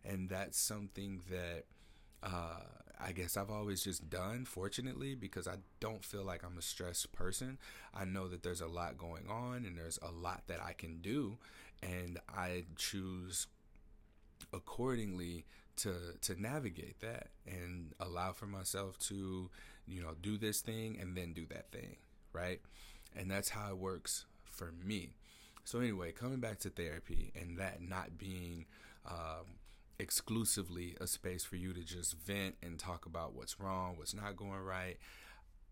And 0.05 0.29
that's 0.29 0.59
something 0.59 1.23
that 1.31 1.65
uh, 2.23 2.61
I 3.01 3.13
guess 3.13 3.37
I've 3.37 3.51
always 3.51 3.85
just 3.85 4.11
done, 4.11 4.45
fortunately, 4.45 5.15
because 5.15 5.47
I 5.47 5.57
don't 5.81 6.05
feel 6.05 6.25
like 6.25 6.43
I'm 6.45 6.59
a 6.59 6.63
stressed 6.63 7.13
person. 7.13 7.59
I 7.95 8.05
know 8.05 8.29
that 8.29 8.43
there's 8.43 8.61
a 8.61 8.67
lot 8.67 8.99
going 8.99 9.29
on 9.29 9.65
and 9.65 9.79
there's 9.79 9.99
a 10.03 10.11
lot 10.11 10.43
that 10.49 10.61
I 10.63 10.73
can 10.73 11.01
do, 11.01 11.39
and 11.83 12.19
I 12.29 12.65
choose 12.77 13.47
accordingly 14.53 15.45
to 15.77 15.93
to 16.23 16.41
navigate 16.41 17.01
that 17.01 17.29
and 17.47 17.93
allow 18.01 18.33
for 18.33 18.47
myself 18.47 18.99
to, 18.99 19.51
you 19.87 20.03
know, 20.03 20.15
do 20.21 20.37
this 20.37 20.61
thing 20.61 20.99
and 21.01 21.17
then 21.17 21.33
do 21.33 21.47
that 21.47 21.71
thing, 21.71 21.97
right? 22.33 22.61
And 23.17 23.31
that's 23.31 23.51
how 23.51 23.71
it 23.71 23.79
works 23.79 24.25
for 24.45 24.73
me. 24.85 25.11
So 25.65 25.81
anyway, 25.81 26.13
coming 26.13 26.41
back 26.41 26.59
to 26.61 26.71
therapy 26.71 27.33
and 27.39 27.59
that 27.59 27.81
not 27.83 28.19
being 28.19 28.67
um, 29.07 29.59
exclusively 29.99 30.97
a 31.01 31.07
space 31.07 31.45
for 31.45 31.57
you 31.57 31.73
to 31.73 31.83
just 31.83 32.15
vent 32.15 32.57
and 32.63 32.79
talk 32.79 33.07
about 33.07 33.35
what's 33.35 33.59
wrong, 33.59 33.97
what's 33.97 34.15
not 34.15 34.37
going 34.37 34.61
right. 34.61 34.97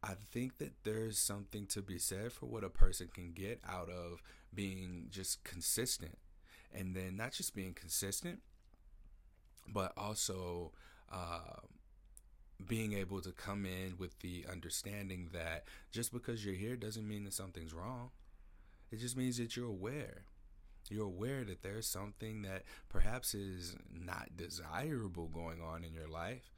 I 0.03 0.15
think 0.33 0.59
that 0.59 0.73
there's 0.85 1.19
something 1.19 1.67
to 1.67 1.83
be 1.83 1.99
said 1.99 2.33
for 2.33 2.47
what 2.47 2.65
a 2.65 2.69
person 2.69 3.09
can 3.13 3.33
get 3.33 3.61
out 3.69 3.89
of 3.89 4.23
being 4.55 5.07
just 5.11 5.45
consistent. 5.45 6.19
And 6.73 6.95
then 6.95 7.17
not 7.17 7.33
just 7.33 7.55
being 7.55 7.73
consistent, 7.73 8.41
but 9.67 9.93
also 9.97 10.73
uh, 11.11 11.61
being 12.67 12.93
able 12.93 13.21
to 13.21 13.33
come 13.33 13.65
in 13.65 13.97
with 13.99 14.19
the 14.21 14.45
understanding 14.51 15.31
that 15.33 15.65
just 15.93 16.13
because 16.13 16.45
you're 16.45 16.55
here 16.55 16.77
doesn't 16.77 17.07
mean 17.07 17.25
that 17.25 17.33
something's 17.35 17.73
wrong. 17.73 18.11
It 18.91 19.01
just 19.01 19.17
means 19.17 19.39
that 19.39 19.57
you're 19.57 19.67
aware 19.69 20.25
you're 20.91 21.07
aware 21.07 21.45
that 21.45 21.63
there's 21.63 21.87
something 21.87 22.43
that 22.43 22.63
perhaps 22.89 23.35
is 23.35 23.77
not 23.93 24.37
desirable 24.37 25.29
going 25.29 25.61
on 25.61 25.85
in 25.85 25.93
your 25.93 26.09
life. 26.09 26.53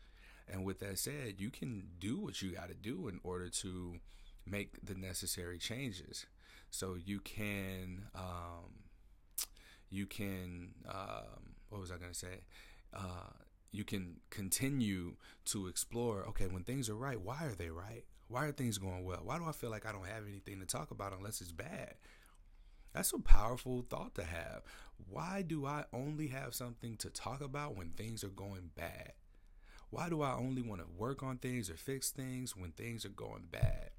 And 0.50 0.64
with 0.64 0.80
that 0.80 0.98
said, 0.98 1.34
you 1.38 1.50
can 1.50 1.88
do 1.98 2.18
what 2.18 2.40
you 2.40 2.52
got 2.52 2.68
to 2.68 2.74
do 2.74 3.08
in 3.08 3.20
order 3.22 3.48
to 3.50 3.96
make 4.46 4.84
the 4.84 4.94
necessary 4.94 5.58
changes. 5.58 6.26
So 6.70 6.96
you 7.02 7.20
can, 7.20 8.06
um, 8.14 8.84
you 9.90 10.06
can, 10.06 10.70
um, 10.88 11.54
what 11.68 11.80
was 11.80 11.90
I 11.90 11.96
going 11.96 12.12
to 12.12 12.18
say? 12.18 12.44
Uh, 12.94 13.32
you 13.70 13.84
can 13.84 14.16
continue 14.30 15.16
to 15.46 15.66
explore 15.66 16.24
okay, 16.28 16.46
when 16.46 16.64
things 16.64 16.88
are 16.88 16.96
right, 16.96 17.20
why 17.20 17.44
are 17.44 17.54
they 17.54 17.70
right? 17.70 18.04
Why 18.28 18.46
are 18.46 18.52
things 18.52 18.78
going 18.78 19.04
well? 19.04 19.20
Why 19.24 19.38
do 19.38 19.44
I 19.44 19.52
feel 19.52 19.70
like 19.70 19.86
I 19.86 19.92
don't 19.92 20.06
have 20.06 20.26
anything 20.26 20.60
to 20.60 20.66
talk 20.66 20.90
about 20.90 21.12
unless 21.16 21.40
it's 21.40 21.52
bad? 21.52 21.94
That's 22.98 23.12
a 23.12 23.20
powerful 23.20 23.86
thought 23.88 24.16
to 24.16 24.24
have. 24.24 24.62
Why 25.08 25.42
do 25.42 25.64
I 25.64 25.84
only 25.92 26.26
have 26.26 26.52
something 26.52 26.96
to 26.96 27.10
talk 27.10 27.40
about 27.40 27.76
when 27.76 27.90
things 27.90 28.24
are 28.24 28.28
going 28.28 28.70
bad? 28.74 29.12
Why 29.90 30.08
do 30.08 30.20
I 30.20 30.34
only 30.34 30.62
want 30.62 30.80
to 30.80 31.00
work 31.00 31.22
on 31.22 31.38
things 31.38 31.70
or 31.70 31.74
fix 31.74 32.10
things 32.10 32.56
when 32.56 32.72
things 32.72 33.04
are 33.04 33.10
going 33.10 33.46
bad? 33.52 33.90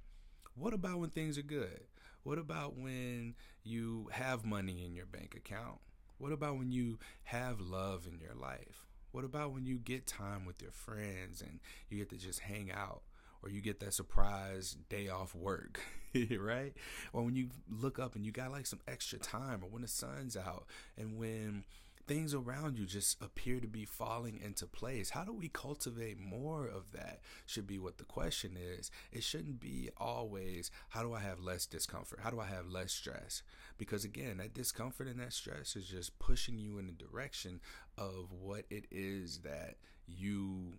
What 0.53 0.74
about 0.74 1.00
when 1.00 1.12
things 1.12 1.38
are 1.38 1.44
good? 1.44 1.86
What 2.24 2.39
about 2.39 2.75
when 2.75 3.36
you 3.63 4.10
have 4.12 4.44
money 4.44 4.84
in 4.86 4.94
your 4.94 5.06
bank 5.06 5.34
account? 5.34 5.79
What 6.18 6.34
about 6.34 6.58
when 6.58 6.74
you 6.74 7.00
have 7.24 7.62
love 7.62 8.06
in 8.06 8.20
your 8.20 8.36
life? 8.36 8.86
What 9.13 9.24
about 9.24 9.53
when 9.53 9.65
you 9.65 9.77
get 9.77 10.08
time 10.08 10.44
with 10.46 10.62
your 10.62 10.72
friends 10.72 11.41
and 11.41 11.62
you 11.88 12.00
get 12.00 12.10
to 12.10 12.18
just 12.18 12.41
hang 12.41 12.70
out? 12.70 13.03
Or 13.43 13.50
you 13.50 13.62
get 13.62 13.79
that 13.79 13.93
surprise 13.93 14.77
day 14.89 15.10
off 15.10 15.34
work, 15.36 15.79
right? 16.39 16.74
Or 17.13 17.24
when 17.24 17.36
you 17.36 17.50
look 17.69 18.00
up 18.00 18.15
and 18.15 18.25
you 18.25 18.31
got 18.31 18.51
like 18.51 18.65
some 18.65 18.79
extra 18.88 19.19
time, 19.19 19.63
or 19.63 19.69
when 19.69 19.81
the 19.81 19.88
sun's 19.88 20.36
out, 20.36 20.65
and 20.98 21.17
when 21.17 21.63
things 22.10 22.34
around 22.34 22.75
you 22.79 22.88
just 22.88 23.22
appear 23.22 23.60
to 23.60 23.67
be 23.67 23.86
falling 23.86 24.39
into 24.43 24.65
place. 24.65 25.12
How 25.12 25.24
do 25.24 25.31
we 25.31 25.48
cultivate 25.48 26.19
more 26.19 26.65
of 26.65 26.91
that? 26.91 27.19
Should 27.46 27.67
be 27.67 27.77
what 27.77 28.00
the 28.00 28.03
question 28.03 28.58
is. 28.60 28.89
It 29.12 29.24
shouldn't 29.24 29.60
be 29.60 29.91
always, 29.96 30.72
how 30.89 31.03
do 31.03 31.13
I 31.13 31.19
have 31.19 31.39
less 31.39 31.67
discomfort? 31.67 32.22
How 32.24 32.31
do 32.31 32.39
I 32.39 32.48
have 32.48 32.67
less 32.67 32.93
stress? 32.93 33.43
Because 33.77 34.05
again, 34.05 34.38
that 34.38 34.55
discomfort 34.55 35.05
and 35.05 35.19
that 35.19 35.34
stress 35.34 35.75
is 35.75 35.86
just 35.86 36.17
pushing 36.17 36.58
you 36.58 36.79
in 36.79 36.88
the 36.88 36.93
direction 36.93 37.60
of 37.96 38.31
what 38.31 38.65
it 38.72 38.86
is 38.89 39.41
that 39.43 39.75
you 40.08 40.74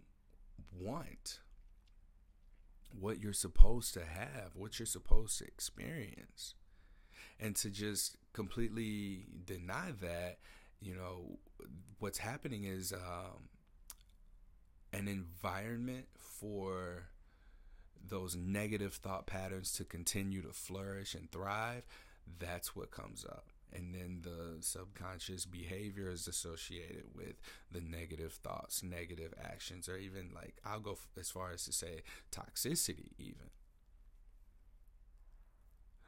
want 0.77 1.39
what 2.99 3.21
you're 3.21 3.33
supposed 3.33 3.95
to 3.95 4.05
have, 4.05 4.55
what 4.55 4.79
you're 4.79 4.87
supposed 4.87 5.39
to 5.39 5.45
experience. 5.45 6.55
And 7.39 7.57
to 7.57 7.71
just 7.71 8.17
completely 8.33 9.27
deny 9.45 9.93
that, 10.03 10.39
you 10.81 10.95
know, 10.95 11.39
what's 11.99 12.19
happening 12.19 12.65
is 12.65 12.93
um, 12.93 13.49
an 14.93 15.09
environment 15.09 16.07
for 16.15 17.05
those 18.09 18.35
negative 18.37 18.95
thought 18.95 19.27
patterns 19.27 19.73
to 19.73 19.85
continue 19.85 20.43
to 20.43 20.53
flourish 20.53 21.15
and 21.15 21.31
thrive. 21.31 21.85
That's 22.39 22.75
what 22.75 22.91
comes 22.91 23.25
up. 23.25 23.47
And 23.75 23.95
then 23.95 24.21
the 24.23 24.63
subconscious 24.63 25.47
behavior 25.47 26.11
is 26.11 26.27
associated 26.27 27.05
with 27.15 27.35
the 27.71 27.81
negative 27.81 28.33
thoughts, 28.33 28.83
negative 28.83 29.35
actions, 29.43 29.89
or 29.89 29.97
even 29.97 30.31
like 30.35 30.57
I'll 30.65 30.81
go 30.81 30.99
as 31.19 31.31
far 31.31 31.53
as 31.53 31.65
to 31.65 31.73
say 31.73 32.03
toxicity, 32.33 33.13
even. 33.19 33.51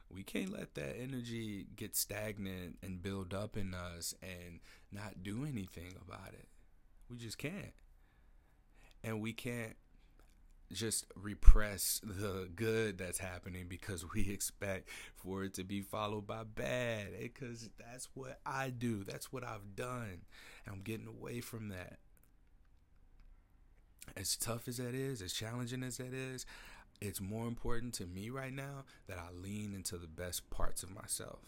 We 0.09 0.23
can't 0.23 0.53
let 0.53 0.75
that 0.75 0.95
energy 1.01 1.65
get 1.75 1.95
stagnant 1.95 2.77
and 2.83 3.01
build 3.01 3.33
up 3.33 3.57
in 3.57 3.73
us 3.73 4.13
and 4.21 4.59
not 4.91 5.23
do 5.23 5.43
anything 5.43 5.95
about 6.07 6.33
it. 6.33 6.47
We 7.09 7.17
just 7.17 7.39
can't. 7.39 7.73
And 9.03 9.21
we 9.21 9.33
can't 9.33 9.75
just 10.73 11.05
repress 11.15 12.01
the 12.03 12.49
good 12.55 12.97
that's 12.97 13.19
happening 13.19 13.65
because 13.67 14.05
we 14.13 14.29
expect 14.29 14.89
for 15.15 15.43
it 15.43 15.53
to 15.55 15.63
be 15.63 15.81
followed 15.81 16.27
by 16.27 16.43
bad 16.43 17.07
eh, 17.17 17.23
because 17.23 17.69
that's 17.77 18.09
what 18.13 18.39
I 18.45 18.69
do. 18.69 19.03
That's 19.03 19.31
what 19.31 19.43
I've 19.43 19.75
done. 19.75 20.21
And 20.65 20.75
I'm 20.75 20.81
getting 20.81 21.07
away 21.07 21.41
from 21.41 21.69
that. 21.69 21.97
As 24.17 24.35
tough 24.35 24.67
as 24.67 24.77
that 24.77 24.93
is 24.93 25.21
as 25.21 25.31
challenging 25.31 25.81
as 25.81 25.97
that 25.97 26.13
is 26.13 26.45
it's 27.01 27.19
more 27.19 27.47
important 27.47 27.93
to 27.95 28.05
me 28.05 28.29
right 28.29 28.53
now 28.53 28.85
that 29.07 29.17
I 29.17 29.33
lean 29.33 29.73
into 29.73 29.97
the 29.97 30.07
best 30.07 30.49
parts 30.49 30.83
of 30.83 30.93
myself. 30.93 31.39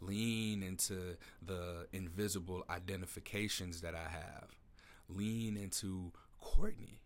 Lean 0.00 0.62
into 0.62 1.16
the 1.44 1.86
invisible 1.92 2.64
identifications 2.68 3.80
that 3.82 3.94
I 3.94 4.08
have. 4.10 4.56
Lean 5.08 5.56
into 5.56 6.12
Courtney 6.40 7.00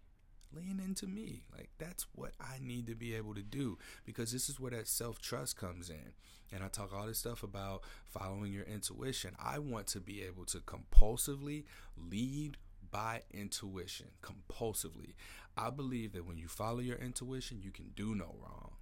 lean 0.52 0.80
into 0.84 1.06
me. 1.06 1.42
Like 1.52 1.70
that's 1.78 2.06
what 2.14 2.32
I 2.40 2.58
need 2.60 2.86
to 2.86 2.94
be 2.94 3.14
able 3.14 3.34
to 3.34 3.42
do 3.42 3.78
because 4.04 4.32
this 4.32 4.48
is 4.48 4.58
where 4.58 4.70
that 4.70 4.88
self 4.88 5.20
trust 5.20 5.56
comes 5.56 5.90
in. 5.90 6.12
And 6.52 6.62
I 6.64 6.68
talk 6.68 6.94
all 6.94 7.06
this 7.06 7.18
stuff 7.18 7.42
about 7.42 7.82
following 8.06 8.52
your 8.52 8.64
intuition. 8.64 9.36
I 9.42 9.58
want 9.58 9.86
to 9.88 10.00
be 10.00 10.22
able 10.22 10.46
to 10.46 10.58
compulsively 10.58 11.64
lead 11.96 12.56
by 12.90 13.22
intuition, 13.32 14.06
compulsively. 14.22 15.14
I 15.56 15.70
believe 15.70 16.12
that 16.12 16.26
when 16.26 16.38
you 16.38 16.48
follow 16.48 16.78
your 16.78 16.96
intuition, 16.96 17.60
you 17.62 17.70
can 17.70 17.90
do 17.94 18.14
no 18.14 18.34
wrong. 18.40 18.72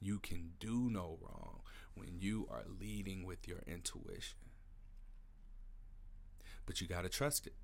You 0.00 0.18
can 0.18 0.52
do 0.58 0.88
no 0.90 1.18
wrong 1.20 1.60
when 1.94 2.18
you 2.18 2.48
are 2.50 2.64
leading 2.80 3.24
with 3.24 3.46
your 3.46 3.62
intuition. 3.66 4.38
But 6.66 6.80
you 6.80 6.86
got 6.86 7.02
to 7.02 7.08
trust 7.08 7.46
it 7.46 7.54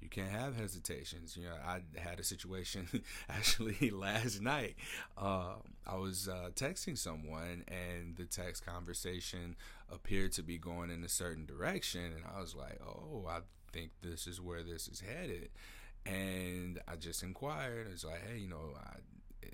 you 0.00 0.08
can't 0.08 0.30
have 0.30 0.56
hesitations. 0.56 1.36
You 1.36 1.44
know, 1.44 1.54
I 1.66 1.80
had 1.98 2.18
a 2.18 2.24
situation 2.24 2.88
actually 3.28 3.90
last 3.94 4.40
night. 4.40 4.76
Uh, 5.16 5.54
I 5.86 5.96
was 5.96 6.28
uh, 6.28 6.50
texting 6.54 6.96
someone, 6.96 7.64
and 7.68 8.16
the 8.16 8.24
text 8.24 8.64
conversation 8.64 9.56
appeared 9.90 10.32
to 10.32 10.42
be 10.42 10.58
going 10.58 10.90
in 10.90 11.04
a 11.04 11.08
certain 11.08 11.46
direction, 11.46 12.04
and 12.04 12.24
I 12.34 12.40
was 12.40 12.54
like, 12.54 12.80
"Oh, 12.86 13.26
I 13.28 13.40
think 13.72 13.90
this 14.02 14.26
is 14.26 14.40
where 14.40 14.62
this 14.62 14.88
is 14.88 15.00
headed." 15.00 15.50
And 16.06 16.80
I 16.88 16.96
just 16.96 17.22
inquired. 17.22 17.88
I 17.88 17.92
was 17.92 18.04
like, 18.04 18.26
"Hey, 18.26 18.38
you 18.38 18.48
know, 18.48 18.74
I, 18.82 18.96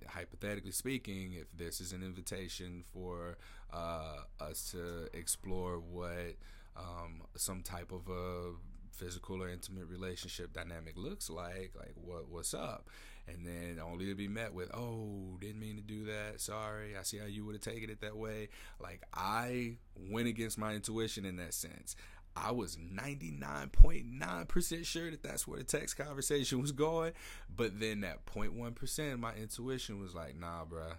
hypothetically 0.08 0.70
speaking, 0.72 1.34
if 1.34 1.46
this 1.56 1.80
is 1.80 1.92
an 1.92 2.02
invitation 2.02 2.84
for 2.92 3.36
uh, 3.72 4.18
us 4.40 4.70
to 4.72 5.08
explore 5.16 5.78
what 5.78 6.36
um, 6.76 7.22
some 7.36 7.62
type 7.62 7.92
of 7.92 8.08
a 8.08 8.52
physical 8.96 9.42
or 9.42 9.48
intimate 9.48 9.86
relationship 9.86 10.52
dynamic 10.52 10.94
looks 10.96 11.30
like 11.30 11.72
like 11.76 11.92
what 11.94 12.28
what's 12.28 12.54
up? 12.54 12.88
And 13.28 13.44
then 13.44 13.80
only 13.84 14.06
to 14.06 14.14
be 14.14 14.28
met 14.28 14.54
with 14.54 14.70
oh 14.74 15.36
didn't 15.40 15.60
mean 15.60 15.76
to 15.76 15.82
do 15.82 16.04
that. 16.06 16.40
Sorry. 16.40 16.96
I 16.96 17.02
see 17.02 17.18
how 17.18 17.26
you 17.26 17.44
would 17.44 17.54
have 17.54 17.62
taken 17.62 17.90
it 17.90 18.00
that 18.00 18.16
way. 18.16 18.48
Like 18.80 19.02
i 19.12 19.76
went 20.10 20.28
against 20.28 20.58
my 20.58 20.74
intuition 20.74 21.24
in 21.24 21.36
that 21.36 21.54
sense. 21.54 21.96
I 22.36 22.52
was 22.52 22.76
99.9% 22.76 24.84
sure 24.84 25.10
that 25.10 25.22
that's 25.22 25.48
where 25.48 25.58
the 25.58 25.64
text 25.64 25.96
conversation 25.96 26.60
was 26.60 26.72
going. 26.72 27.14
But 27.54 27.80
then 27.80 28.02
that 28.02 28.26
0.1%, 28.26 29.18
my 29.18 29.32
intuition 29.34 29.98
was 30.00 30.14
like, 30.14 30.38
nah, 30.38 30.66
bruh, 30.66 30.96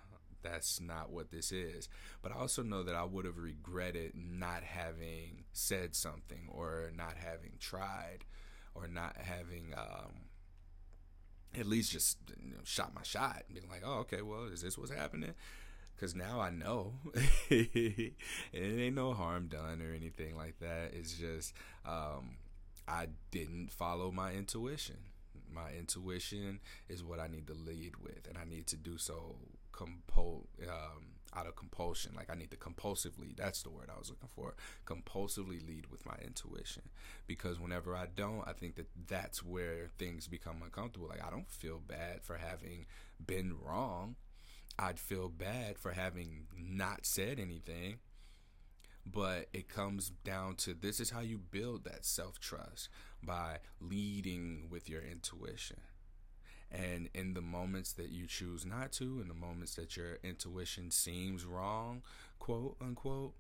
that's 0.50 0.80
not 0.80 1.12
what 1.12 1.32
this 1.32 1.52
is. 1.52 1.90
But 2.22 2.32
I 2.32 2.36
also 2.36 2.64
know 2.64 2.84
that 2.84 2.96
I 2.96 3.04
would 3.04 3.26
have 3.26 3.38
regretted 3.38 4.14
not 4.16 4.64
having 4.64 5.46
said 5.54 5.96
something 5.96 6.48
or 6.50 6.92
not 6.96 7.16
having 7.18 7.54
tried 7.60 8.26
or 8.74 8.88
not 8.88 9.18
having 9.18 9.74
um, 9.76 10.28
at 11.58 11.66
least 11.66 11.92
just 11.92 12.18
you 12.42 12.52
know, 12.52 12.62
shot 12.64 12.94
my 12.94 13.04
shot 13.04 13.44
and 13.48 13.56
being 13.56 13.70
like, 13.70 13.84
oh, 13.86 14.00
okay, 14.00 14.22
well, 14.22 14.46
is 14.46 14.62
this 14.62 14.78
what's 14.78 14.92
happening? 14.92 15.34
Because 15.96 16.14
now 16.14 16.40
I 16.40 16.52
know 16.52 16.94
it 17.50 18.14
ain't 18.54 18.96
no 18.96 19.14
harm 19.14 19.48
done 19.48 19.82
or 19.82 19.94
anything 19.94 20.36
like 20.38 20.60
that. 20.60 20.92
It's 20.94 21.14
just 21.14 21.54
um, 21.86 22.38
I 22.88 23.08
didn't 23.32 23.72
follow 23.72 24.12
my 24.12 24.34
intuition. 24.34 24.98
My 25.52 25.72
intuition 25.78 26.60
is 26.88 27.04
what 27.04 27.20
I 27.20 27.28
need 27.28 27.48
to 27.48 27.54
lead 27.54 27.98
with, 28.04 28.28
and 28.28 28.38
I 28.38 28.44
need 28.44 28.68
to 28.68 28.76
do 28.76 28.98
so 28.98 29.38
compul 29.78 30.46
um, 30.64 31.18
out 31.36 31.48
of 31.48 31.56
compulsion. 31.56 32.14
Like 32.16 32.30
I 32.30 32.36
need 32.36 32.52
to 32.52 32.58
compulsively. 32.58 33.36
That's 33.36 33.62
the 33.62 33.70
word 33.70 33.90
I 33.94 34.00
was 34.00 34.10
looking 34.10 34.30
for. 34.36 34.56
Compulsively 34.86 35.66
lead 35.66 35.88
with 35.92 36.06
my 36.06 36.16
intuition 36.26 36.84
because 37.28 37.60
whenever 37.60 37.96
I 37.96 38.08
don't, 38.14 38.44
I 38.48 38.54
think 38.54 38.76
that 38.76 38.88
that's 39.08 39.44
where 39.44 39.90
things 39.98 40.28
become 40.28 40.62
uncomfortable. 40.64 41.08
Like 41.08 41.26
I 41.26 41.30
don't 41.30 41.50
feel 41.50 41.80
bad 41.80 42.24
for 42.24 42.38
having 42.38 42.86
been 43.24 43.56
wrong. 43.62 44.16
I'd 44.80 45.00
feel 45.00 45.30
bad 45.30 45.78
for 45.80 45.92
having 45.92 46.48
not 46.56 47.06
said 47.06 47.40
anything. 47.40 48.00
But 49.10 49.48
it 49.54 49.70
comes 49.70 50.12
down 50.26 50.56
to 50.58 50.74
this 50.74 51.00
is 51.00 51.12
how 51.12 51.22
you 51.22 51.38
build 51.38 51.86
that 51.86 52.04
self 52.04 52.40
trust 52.40 52.90
by 53.24 53.60
leading 53.80 54.68
with 54.70 54.90
your 54.90 55.02
intuition. 55.02 55.78
And 56.72 57.10
in 57.14 57.34
the 57.34 57.42
moments 57.42 57.94
that 57.94 58.10
you 58.10 58.28
choose 58.28 58.66
not 58.66 58.92
to, 58.94 59.22
in 59.22 59.28
the 59.28 59.34
moments 59.34 59.76
that 59.76 59.96
your 59.96 60.18
intuition 60.24 60.92
seems 60.92 61.46
wrong, 61.46 62.02
quote 62.40 62.76
unquote, 62.82 63.34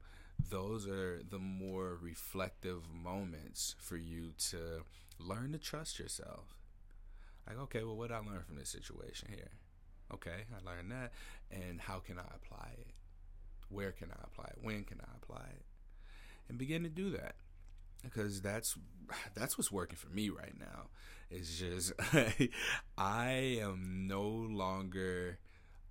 those 0.49 0.87
are 0.87 1.21
the 1.29 1.39
more 1.39 1.97
reflective 2.01 2.83
moments 2.93 3.75
for 3.79 3.97
you 3.97 4.33
to 4.49 4.83
learn 5.19 5.51
to 5.51 5.57
trust 5.57 5.99
yourself. 5.99 6.55
Like, 7.47 7.59
okay, 7.59 7.83
well, 7.83 7.95
what 7.95 8.09
did 8.09 8.15
I 8.15 8.19
learn 8.19 8.43
from 8.45 8.57
this 8.57 8.69
situation 8.69 9.29
here? 9.29 9.51
Okay, 10.13 10.45
I 10.53 10.69
learned 10.69 10.91
that. 10.91 11.11
And 11.51 11.81
how 11.81 11.99
can 11.99 12.17
I 12.17 12.25
apply 12.35 12.69
it? 12.77 12.87
Where 13.69 13.91
can 13.91 14.09
I 14.11 14.23
apply 14.23 14.45
it? 14.51 14.59
When 14.61 14.83
can 14.83 14.99
I 15.01 15.15
apply 15.21 15.45
it? 15.49 15.63
And 16.47 16.57
begin 16.57 16.83
to 16.83 16.89
do 16.89 17.09
that 17.11 17.35
because 18.13 18.41
that's 18.41 18.75
that's 19.35 19.57
what's 19.57 19.71
working 19.71 19.97
for 19.97 20.09
me 20.09 20.29
right 20.29 20.57
now. 20.59 20.89
It's 21.29 21.59
just 21.59 21.93
I 22.97 23.59
am 23.61 24.07
no 24.07 24.21
longer 24.21 25.39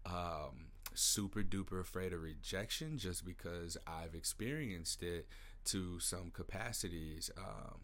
um, 0.06 0.68
super 0.94 1.42
duper 1.42 1.80
afraid 1.80 2.12
of 2.12 2.22
rejection 2.22 2.98
just 2.98 3.24
because 3.24 3.76
I've 3.86 4.14
experienced 4.14 5.02
it 5.02 5.28
to 5.66 6.00
some 6.00 6.30
capacities 6.32 7.30
um, 7.36 7.80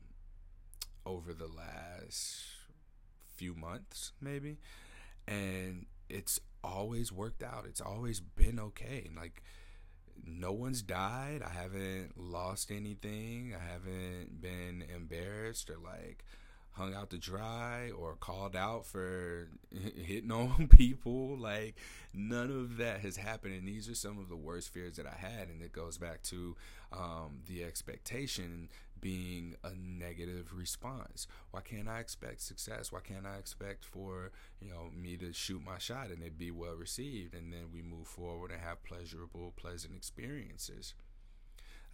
over 1.04 1.34
the 1.34 1.48
last 1.48 2.44
few 3.34 3.54
months, 3.54 4.12
maybe, 4.20 4.58
and 5.26 5.86
it's 6.08 6.40
always 6.62 7.10
worked 7.12 7.42
out. 7.42 7.64
It's 7.68 7.80
always 7.80 8.20
been 8.20 8.58
okay. 8.60 9.10
Like 9.16 9.42
no 10.26 10.52
one's 10.52 10.82
died. 10.82 11.42
I 11.44 11.50
haven't 11.50 12.12
lost 12.16 12.70
anything. 12.70 13.54
I 13.54 13.72
haven't 13.72 14.40
been 14.40 14.84
embarrassed 14.94 15.70
or 15.70 15.76
like 15.76 16.24
hung 16.72 16.94
out 16.94 17.10
to 17.10 17.18
dry 17.18 17.90
or 17.90 18.14
called 18.14 18.56
out 18.56 18.86
for 18.86 19.48
hitting 19.96 20.32
on 20.32 20.68
people. 20.76 21.36
Like 21.36 21.76
none 22.12 22.50
of 22.50 22.76
that 22.78 23.00
has 23.00 23.16
happened, 23.16 23.54
and 23.54 23.66
these 23.66 23.88
are 23.88 23.94
some 23.94 24.18
of 24.18 24.28
the 24.28 24.36
worst 24.36 24.72
fears 24.72 24.96
that 24.96 25.06
I 25.06 25.16
had. 25.16 25.48
And 25.48 25.62
it 25.62 25.72
goes 25.72 25.98
back 25.98 26.22
to 26.24 26.56
um, 26.92 27.40
the 27.46 27.64
expectation 27.64 28.68
being 29.02 29.56
a 29.62 29.72
negative 29.74 30.52
response. 30.56 31.26
Why 31.50 31.60
can't 31.60 31.88
I 31.88 32.00
expect 32.00 32.40
success? 32.40 32.90
Why 32.90 33.00
can't 33.00 33.26
I 33.26 33.36
expect 33.36 33.84
for 33.84 34.30
you 34.62 34.70
know 34.70 34.90
me 34.96 35.18
to 35.18 35.34
shoot 35.34 35.62
my 35.64 35.78
shot 35.78 36.08
and 36.08 36.22
it 36.22 36.38
be 36.38 36.50
well 36.50 36.74
received, 36.76 37.34
and 37.34 37.52
then 37.52 37.66
we 37.74 37.82
move 37.82 38.06
forward 38.08 38.52
and 38.52 38.62
have 38.62 38.82
pleasurable, 38.84 39.52
pleasant 39.56 39.94
experiences? 39.94 40.94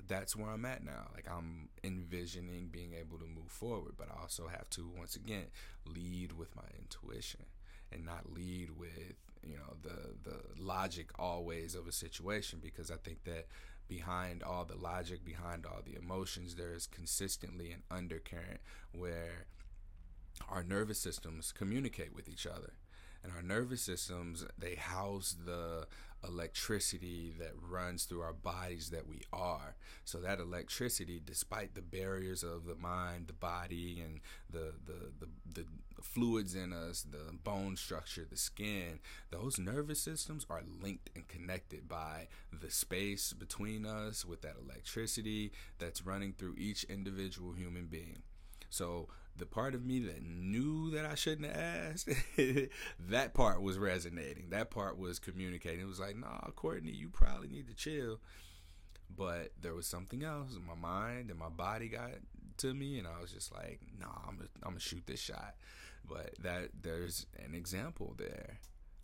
That's 0.07 0.37
where 0.37 0.51
I'm 0.51 0.65
at 0.65 0.85
now. 0.85 1.09
Like 1.15 1.27
I'm 1.31 1.69
envisioning 1.85 2.69
being 2.71 2.95
able 2.99 3.19
to 3.19 3.27
move 3.27 3.51
forward, 3.51 3.95
but 3.99 4.09
I 4.11 4.21
also 4.23 4.47
have 4.49 4.71
to 4.71 4.91
once 4.97 5.17
again 5.17 5.47
lead 5.87 6.33
with 6.33 6.55
my 6.57 6.63
intuition 6.79 7.45
and 7.93 8.05
not 8.05 8.33
lead 8.33 8.71
with 8.79 9.15
you 9.43 9.57
know 9.57 9.77
the 9.83 10.31
the 10.31 10.63
logic 10.63 11.11
always 11.19 11.75
of 11.75 11.87
a 11.87 11.93
situation 11.93 12.61
because 12.63 12.91
I 12.91 12.97
think 12.97 13.25
that 13.25 13.47
behind 13.89 14.43
all 14.43 14.65
the 14.65 14.77
logic, 14.77 15.25
behind 15.25 15.67
all 15.67 15.81
the 15.85 15.97
emotions, 15.97 16.55
there 16.55 16.75
is 16.75 16.87
consistently 16.87 17.73
an 17.73 17.83
undercurrent 17.91 18.61
where 18.93 19.47
our 20.49 20.63
nervous 20.63 20.99
systems 20.99 21.53
communicate 21.53 22.15
with 22.15 22.29
each 22.29 22.47
other. 22.47 22.75
And 23.23 23.33
our 23.33 23.43
nervous 23.43 23.83
systems, 23.83 24.47
they 24.57 24.77
house 24.77 25.37
the 25.45 25.87
electricity 26.27 27.33
that 27.39 27.53
runs 27.61 28.05
through 28.05 28.23
our 28.23 28.33
bodies 28.33 28.91
that 28.91 29.07
we 29.07 29.23
are. 29.33 29.77
So 30.05 30.19
that 30.19 30.41
electricity, 30.41 31.21
despite 31.25 31.75
the 31.75 31.83
barriers 31.83 32.43
of 32.43 32.65
the 32.67 32.75
mind, 32.75 33.27
the 33.29 33.33
body, 33.35 34.03
and 34.05 34.21
the 34.51 34.73
the 34.85 35.13
the, 35.21 35.29
the 35.55 35.67
fluids 36.03 36.55
in 36.55 36.73
us, 36.73 37.03
the 37.03 37.33
bone 37.45 37.77
structure, 37.77 38.27
the 38.29 38.37
skin, 38.37 39.01
those 39.31 39.59
nervous 39.59 40.01
systems 40.01 40.47
are 40.51 40.63
linked 40.83 41.11
and 41.15 41.29
connected 41.29 41.89
by 41.89 42.29
the 42.53 42.71
space 42.71 43.33
between 43.33 43.87
us 43.87 44.25
with 44.25 44.43
that 44.43 44.57
electricity 44.63 45.53
that's 45.79 46.05
running 46.05 46.33
through 46.33 46.55
each 46.57 46.85
individual 46.85 47.53
human 47.53 47.87
being. 47.87 48.23
So 48.71 49.09
the 49.39 49.47
part 49.47 49.75
of 49.75 49.85
me 49.85 50.01
that 50.01 50.23
knew 50.23 50.91
that 50.91 51.07
I 51.07 51.15
shouldn't 51.15 51.47
have 51.47 51.93
asked, 51.93 52.09
that 53.09 53.35
part 53.35 53.63
was 53.63 53.79
resonating. 53.79 54.51
That 54.51 54.71
part 54.71 54.99
was 54.99 55.19
communicating. 55.19 55.81
It 55.81 55.89
was 55.89 56.01
like, 56.01 56.17
nah, 56.17 56.51
Courtney, 56.57 56.93
you 56.93 57.09
probably 57.09 57.49
need 57.49 57.69
to 57.69 57.75
chill. 57.75 58.21
But 59.15 59.53
there 59.61 59.75
was 59.75 59.87
something 59.87 60.23
else. 60.23 60.55
In 60.55 60.67
my 60.67 60.75
mind 60.75 61.31
and 61.31 61.39
my 61.39 61.49
body 61.49 61.89
got 61.89 62.11
to 62.59 62.75
me, 62.75 62.99
and 62.99 63.07
I 63.07 63.21
was 63.21 63.33
just 63.33 63.53
like, 63.55 63.81
nah, 63.99 64.07
I'm 64.27 64.37
gonna, 64.37 64.49
I'm 64.63 64.71
gonna 64.71 64.81
shoot 64.81 65.07
this 65.07 65.21
shot. 65.21 65.55
But 66.07 66.35
that 66.41 66.71
there's 66.83 67.27
an 67.45 67.55
example 67.55 68.15
there 68.19 68.59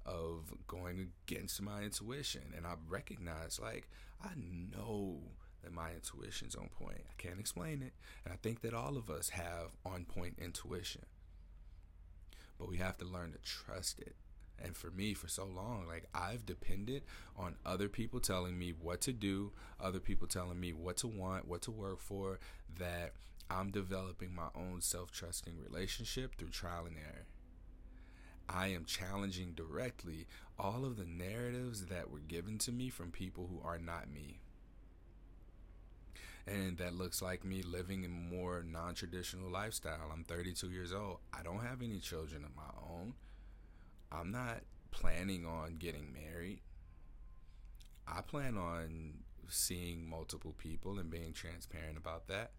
of 0.07 0.53
going 0.67 1.13
against 1.27 1.63
my 1.63 1.83
intuition, 1.83 2.53
and 2.57 2.67
I 2.67 2.75
recognize 2.89 3.59
like 3.61 3.89
I 4.23 4.31
know 4.37 5.21
that 5.65 5.73
my 5.73 5.91
intuition's 5.93 6.55
on 6.55 6.69
point. 6.69 7.01
I 7.09 7.15
can't 7.23 7.41
explain 7.41 7.83
it. 7.83 7.93
And 8.25 8.33
I 8.33 8.37
think 8.37 8.61
that 8.61 8.75
all 8.75 8.97
of 8.97 9.11
us 9.11 9.31
have 9.31 9.77
on 9.85 10.05
point 10.05 10.39
intuition. 10.39 11.03
But 12.59 12.69
we 12.69 12.77
have 12.77 12.99
to 12.99 13.05
learn 13.05 13.33
to 13.33 13.39
trust 13.39 13.99
it. 13.99 14.15
And 14.63 14.77
for 14.77 14.91
me, 14.91 15.15
for 15.15 15.27
so 15.27 15.45
long, 15.45 15.87
like 15.89 16.05
I've 16.15 16.47
depended 16.47 17.03
on 17.37 17.57
other 17.67 17.89
people 17.89 18.21
telling 18.21 18.57
me 18.59 18.73
what 18.79 19.01
to 19.03 19.13
do, 19.13 19.53
other 19.81 19.99
people 19.99 20.29
telling 20.29 20.61
me 20.61 20.73
what 20.73 20.99
to 20.99 21.09
want, 21.09 21.49
what 21.49 21.63
to 21.63 21.73
work 21.73 22.01
for, 22.01 22.39
that 22.79 23.15
I'm 23.51 23.71
developing 23.71 24.35
my 24.35 24.49
own 24.55 24.81
self 24.81 25.11
trusting 25.11 25.55
relationship 25.61 26.37
through 26.37 26.51
trial 26.51 26.87
and 26.87 26.97
error. 26.97 27.27
I 28.49 28.69
am 28.69 28.85
challenging 28.85 29.53
directly 29.55 30.27
all 30.59 30.85
of 30.85 30.97
the 30.97 31.07
narratives 31.07 31.87
that 31.87 32.11
were 32.11 32.21
given 32.21 32.59
to 32.59 32.73
me 32.73 32.91
from 32.91 33.11
people 33.11 33.49
who 33.51 33.67
are 33.67 33.79
not 33.79 34.13
me 34.13 34.41
and 36.47 36.77
that 36.79 36.95
looks 36.95 37.23
like 37.23 37.45
me 37.45 37.63
living 37.63 38.05
a 38.05 38.09
more 38.09 38.65
non-traditional 38.67 39.51
lifestyle. 39.51 40.11
I'm 40.13 40.25
32 40.25 40.71
years 40.71 40.93
old. 40.93 41.19
I 41.33 41.43
don't 41.43 41.65
have 41.65 41.81
any 41.83 41.99
children 41.99 42.45
of 42.45 42.55
my 42.55 42.71
own. 42.91 43.15
I'm 44.13 44.31
not 44.31 44.61
planning 44.91 45.47
on 45.47 45.77
getting 45.77 46.13
married. 46.13 46.61
I 48.07 48.21
plan 48.21 48.57
on 48.59 49.15
seeing 49.49 50.09
multiple 50.09 50.55
people 50.57 50.99
and 50.99 51.11
being 51.11 51.33
transparent 51.33 51.97
about 51.97 52.29
that. 52.29 52.53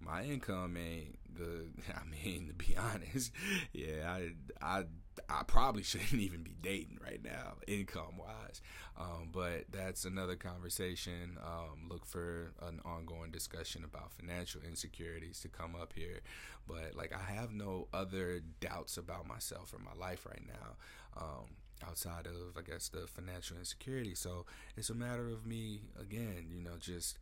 My 0.00 0.24
income 0.24 0.76
ain't 0.76 1.18
the 1.34 1.66
I 1.94 2.04
mean 2.04 2.48
to 2.48 2.54
be 2.54 2.76
honest, 2.94 3.32
yeah, 3.72 4.10
I 4.10 4.30
I 4.60 4.84
I 5.28 5.42
probably 5.46 5.82
shouldn't 5.84 6.20
even 6.20 6.42
be 6.42 6.54
dating 6.60 6.98
right 7.02 7.22
now, 7.22 7.54
income 7.66 8.18
wise. 8.18 8.60
Um, 8.98 9.30
but 9.32 9.64
that's 9.70 10.04
another 10.04 10.36
conversation. 10.36 11.38
Um, 11.44 11.88
look 11.88 12.04
for 12.04 12.52
an 12.62 12.80
ongoing 12.84 13.30
discussion 13.30 13.84
about 13.84 14.12
financial 14.12 14.60
insecurities 14.62 15.40
to 15.40 15.48
come 15.48 15.74
up 15.74 15.92
here. 15.94 16.20
But 16.66 16.94
like, 16.94 17.12
I 17.12 17.32
have 17.32 17.52
no 17.52 17.88
other 17.92 18.40
doubts 18.60 18.96
about 18.96 19.26
myself 19.26 19.72
or 19.72 19.78
my 19.78 19.98
life 19.98 20.26
right 20.26 20.42
now. 20.46 20.76
Um, 21.16 21.56
outside 21.86 22.26
of, 22.26 22.56
I 22.58 22.62
guess, 22.62 22.88
the 22.88 23.06
financial 23.06 23.56
insecurity. 23.56 24.14
So 24.14 24.44
it's 24.76 24.90
a 24.90 24.94
matter 24.94 25.28
of 25.30 25.46
me, 25.46 25.80
again, 25.98 26.48
you 26.50 26.60
know, 26.62 26.76
just 26.78 27.18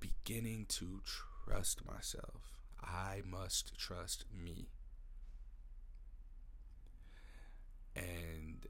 beginning 0.00 0.66
to 0.70 1.00
trust 1.04 1.86
myself. 1.86 2.52
I 2.82 3.22
must 3.28 3.76
trust 3.76 4.24
me. 4.32 4.68
And 7.96 8.66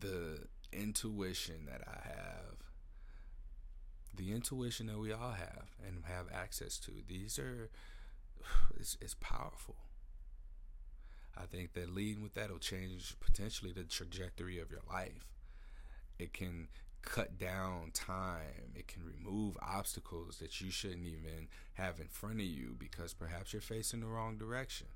the 0.00 0.40
intuition 0.72 1.66
that 1.66 1.82
I 1.86 2.08
have, 2.08 2.56
the 4.14 4.32
intuition 4.32 4.86
that 4.86 4.98
we 4.98 5.12
all 5.12 5.32
have 5.32 5.70
and 5.86 6.04
have 6.04 6.26
access 6.32 6.78
to, 6.78 6.92
these 7.06 7.38
are, 7.38 7.70
it's, 8.78 8.96
it's 9.00 9.14
powerful. 9.14 9.76
I 11.36 11.46
think 11.46 11.72
that 11.72 11.92
leading 11.92 12.22
with 12.22 12.34
that 12.34 12.50
will 12.50 12.58
change 12.58 13.16
potentially 13.20 13.72
the 13.72 13.84
trajectory 13.84 14.58
of 14.60 14.70
your 14.70 14.82
life. 14.88 15.26
It 16.18 16.32
can 16.32 16.68
cut 17.02 17.38
down 17.38 17.90
time. 17.92 18.72
It 18.74 18.86
can 18.86 19.02
remove 19.04 19.56
obstacles 19.60 20.38
that 20.38 20.60
you 20.60 20.70
shouldn't 20.70 21.06
even 21.06 21.48
have 21.74 22.00
in 22.00 22.06
front 22.06 22.40
of 22.40 22.46
you 22.46 22.76
because 22.78 23.14
perhaps 23.14 23.52
you're 23.52 23.62
facing 23.62 24.00
the 24.00 24.06
wrong 24.06 24.36
direction. 24.36 24.86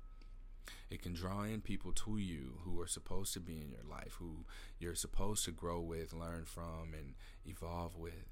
It 0.89 1.01
can 1.01 1.13
draw 1.13 1.43
in 1.43 1.61
people 1.61 1.91
to 1.91 2.17
you 2.17 2.59
who 2.63 2.79
are 2.81 2.87
supposed 2.87 3.33
to 3.33 3.39
be 3.39 3.61
in 3.61 3.71
your 3.71 3.83
life, 3.89 4.15
who 4.19 4.45
you're 4.79 4.95
supposed 4.95 5.45
to 5.45 5.51
grow 5.51 5.79
with, 5.79 6.13
learn 6.13 6.45
from, 6.45 6.93
and 6.93 7.15
evolve 7.45 7.95
with. 7.95 8.27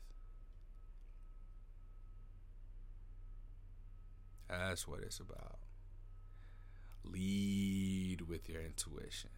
That's 4.49 4.87
what 4.87 5.01
it's 5.01 5.19
about. 5.19 5.59
Lead 7.03 8.21
with 8.21 8.49
your 8.49 8.61
intuition. 8.61 9.29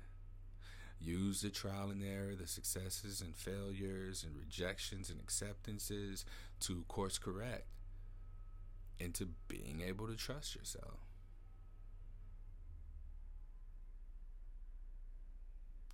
Use 1.00 1.42
the 1.42 1.50
trial 1.50 1.90
and 1.90 2.04
error, 2.04 2.36
the 2.36 2.48
successes 2.48 3.22
and 3.22 3.36
failures 3.36 4.26
and 4.26 4.38
rejections 4.38 5.10
and 5.10 5.20
acceptances 5.20 6.26
to 6.62 6.84
course 6.88 7.18
correct 7.18 7.68
into 9.00 9.30
being 9.48 9.82
able 9.86 10.08
to 10.08 10.16
trust 10.16 10.56
yourself. 10.56 11.09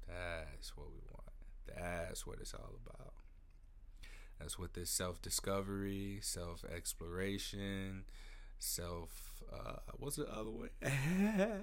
That's 0.08 0.76
what 0.78 0.88
we 0.92 1.00
want. 1.12 1.26
That's 2.08 2.26
what 2.26 2.38
it's 2.40 2.54
all 2.54 2.80
about. 2.86 3.14
That's 4.40 4.60
what 4.60 4.74
this 4.74 4.90
self 4.90 5.22
discovery, 5.22 6.20
self 6.22 6.64
exploration, 6.66 8.06
self 8.60 9.44
uh, 9.52 9.78
what's 9.98 10.16
the 10.16 10.28
other 10.32 10.50
way? 10.50 10.70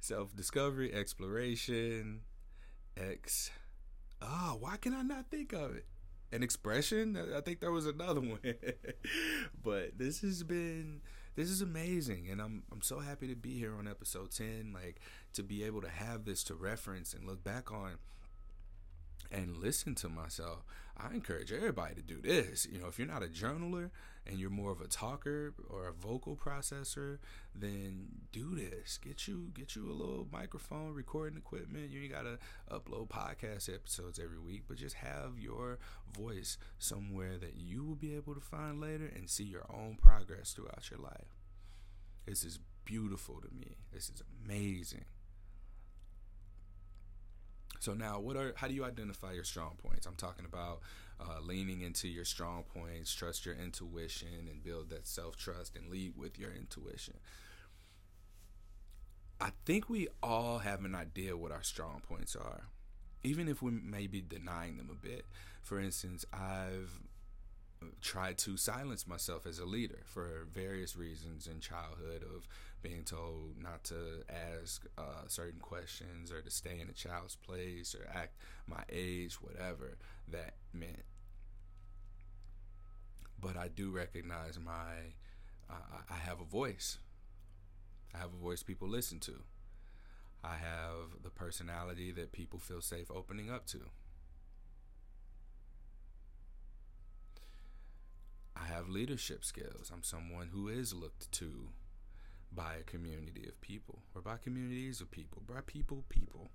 self 0.00 0.34
discovery, 0.36 0.92
exploration, 0.92 2.20
X. 2.96 3.50
Ah, 4.22 4.52
oh, 4.52 4.56
why 4.60 4.76
can 4.76 4.94
I 4.94 5.02
not 5.02 5.30
think 5.30 5.52
of 5.52 5.76
it? 5.76 5.86
An 6.32 6.42
expression? 6.42 7.18
I 7.34 7.40
think 7.40 7.60
there 7.60 7.70
was 7.70 7.86
another 7.86 8.20
one. 8.20 8.38
but 9.62 9.98
this 9.98 10.20
has 10.20 10.42
been 10.42 11.00
this 11.36 11.50
is 11.50 11.60
amazing 11.60 12.28
and 12.30 12.40
I'm 12.40 12.62
I'm 12.72 12.82
so 12.82 13.00
happy 13.00 13.28
to 13.28 13.34
be 13.36 13.58
here 13.58 13.74
on 13.74 13.88
episode 13.88 14.30
10 14.30 14.72
like 14.72 15.00
to 15.34 15.42
be 15.42 15.64
able 15.64 15.80
to 15.82 15.88
have 15.88 16.24
this 16.24 16.44
to 16.44 16.54
reference 16.54 17.12
and 17.14 17.26
look 17.26 17.42
back 17.42 17.72
on 17.72 17.98
and 19.30 19.56
listen 19.56 19.94
to 19.96 20.08
myself. 20.08 20.64
I 20.96 21.12
encourage 21.12 21.52
everybody 21.52 21.96
to 21.96 22.02
do 22.02 22.20
this. 22.20 22.66
You 22.70 22.78
know, 22.78 22.86
if 22.86 22.98
you're 22.98 23.08
not 23.08 23.22
a 23.22 23.26
journaler 23.26 23.90
and 24.26 24.38
you're 24.38 24.50
more 24.50 24.72
of 24.72 24.80
a 24.80 24.86
talker 24.86 25.52
or 25.68 25.88
a 25.88 25.92
vocal 25.92 26.36
processor, 26.36 27.18
then 27.54 28.06
do 28.32 28.54
this. 28.54 28.98
Get 28.98 29.28
you 29.28 29.50
get 29.54 29.76
you 29.76 29.90
a 29.90 29.92
little 29.92 30.26
microphone, 30.32 30.94
recording 30.94 31.38
equipment. 31.38 31.90
You 31.90 32.02
ain't 32.02 32.12
gotta 32.12 32.38
upload 32.70 33.08
podcast 33.08 33.72
episodes 33.72 34.18
every 34.18 34.38
week, 34.38 34.62
but 34.66 34.76
just 34.76 34.96
have 34.96 35.38
your 35.38 35.78
voice 36.16 36.56
somewhere 36.78 37.36
that 37.38 37.56
you 37.56 37.84
will 37.84 37.96
be 37.96 38.14
able 38.14 38.34
to 38.34 38.40
find 38.40 38.80
later 38.80 39.10
and 39.14 39.28
see 39.28 39.44
your 39.44 39.66
own 39.70 39.96
progress 40.00 40.52
throughout 40.52 40.90
your 40.90 41.00
life. 41.00 41.36
This 42.26 42.44
is 42.44 42.58
beautiful 42.84 43.40
to 43.40 43.48
me. 43.54 43.76
This 43.92 44.08
is 44.08 44.22
amazing. 44.44 45.04
So 47.84 47.92
now, 47.92 48.18
what 48.18 48.34
are 48.34 48.54
how 48.56 48.66
do 48.66 48.72
you 48.72 48.82
identify 48.82 49.32
your 49.32 49.44
strong 49.44 49.72
points? 49.76 50.06
I'm 50.06 50.14
talking 50.14 50.46
about 50.46 50.80
uh, 51.20 51.40
leaning 51.42 51.82
into 51.82 52.08
your 52.08 52.24
strong 52.24 52.64
points, 52.74 53.14
trust 53.14 53.44
your 53.44 53.56
intuition, 53.56 54.48
and 54.50 54.64
build 54.64 54.88
that 54.88 55.06
self 55.06 55.36
trust 55.36 55.76
and 55.76 55.90
lead 55.90 56.14
with 56.16 56.38
your 56.38 56.50
intuition. 56.50 57.16
I 59.38 59.50
think 59.66 59.90
we 59.90 60.08
all 60.22 60.60
have 60.60 60.82
an 60.86 60.94
idea 60.94 61.36
what 61.36 61.52
our 61.52 61.62
strong 61.62 62.00
points 62.08 62.34
are, 62.34 62.68
even 63.22 63.48
if 63.48 63.60
we 63.60 63.72
may 63.72 64.06
be 64.06 64.22
denying 64.22 64.78
them 64.78 64.88
a 64.90 64.94
bit. 64.94 65.26
For 65.62 65.78
instance, 65.78 66.24
I've 66.32 67.02
tried 68.00 68.38
to 68.38 68.56
silence 68.56 69.06
myself 69.06 69.46
as 69.46 69.58
a 69.58 69.64
leader 69.64 70.00
for 70.04 70.46
various 70.52 70.96
reasons 70.96 71.46
in 71.46 71.60
childhood 71.60 72.22
of 72.22 72.46
being 72.82 73.02
told 73.02 73.54
not 73.60 73.82
to 73.84 74.22
ask 74.28 74.84
uh, 74.98 75.26
certain 75.26 75.60
questions 75.60 76.30
or 76.30 76.42
to 76.42 76.50
stay 76.50 76.78
in 76.80 76.88
a 76.88 76.92
child's 76.92 77.36
place 77.36 77.94
or 77.94 78.06
act 78.14 78.36
my 78.66 78.82
age, 78.92 79.40
whatever 79.40 79.96
that 80.30 80.54
meant. 80.72 81.04
But 83.40 83.56
I 83.56 83.68
do 83.68 83.90
recognize 83.90 84.58
my, 84.58 85.14
uh, 85.70 86.02
I 86.10 86.14
have 86.14 86.40
a 86.40 86.44
voice. 86.44 86.98
I 88.14 88.18
have 88.18 88.32
a 88.32 88.42
voice 88.42 88.62
people 88.62 88.88
listen 88.88 89.18
to. 89.20 89.42
I 90.44 90.56
have 90.56 91.22
the 91.22 91.30
personality 91.30 92.12
that 92.12 92.32
people 92.32 92.58
feel 92.58 92.82
safe 92.82 93.10
opening 93.10 93.50
up 93.50 93.66
to. 93.68 93.80
I 98.56 98.66
have 98.66 98.88
leadership 98.88 99.44
skills. 99.44 99.90
I'm 99.92 100.02
someone 100.02 100.48
who 100.52 100.68
is 100.68 100.94
looked 100.94 101.30
to 101.32 101.68
by 102.52 102.74
a 102.76 102.82
community 102.82 103.46
of 103.48 103.60
people 103.60 104.00
or 104.14 104.22
by 104.22 104.36
communities 104.36 105.00
of 105.00 105.10
people, 105.10 105.42
by 105.46 105.60
people, 105.66 106.04
people. 106.08 106.50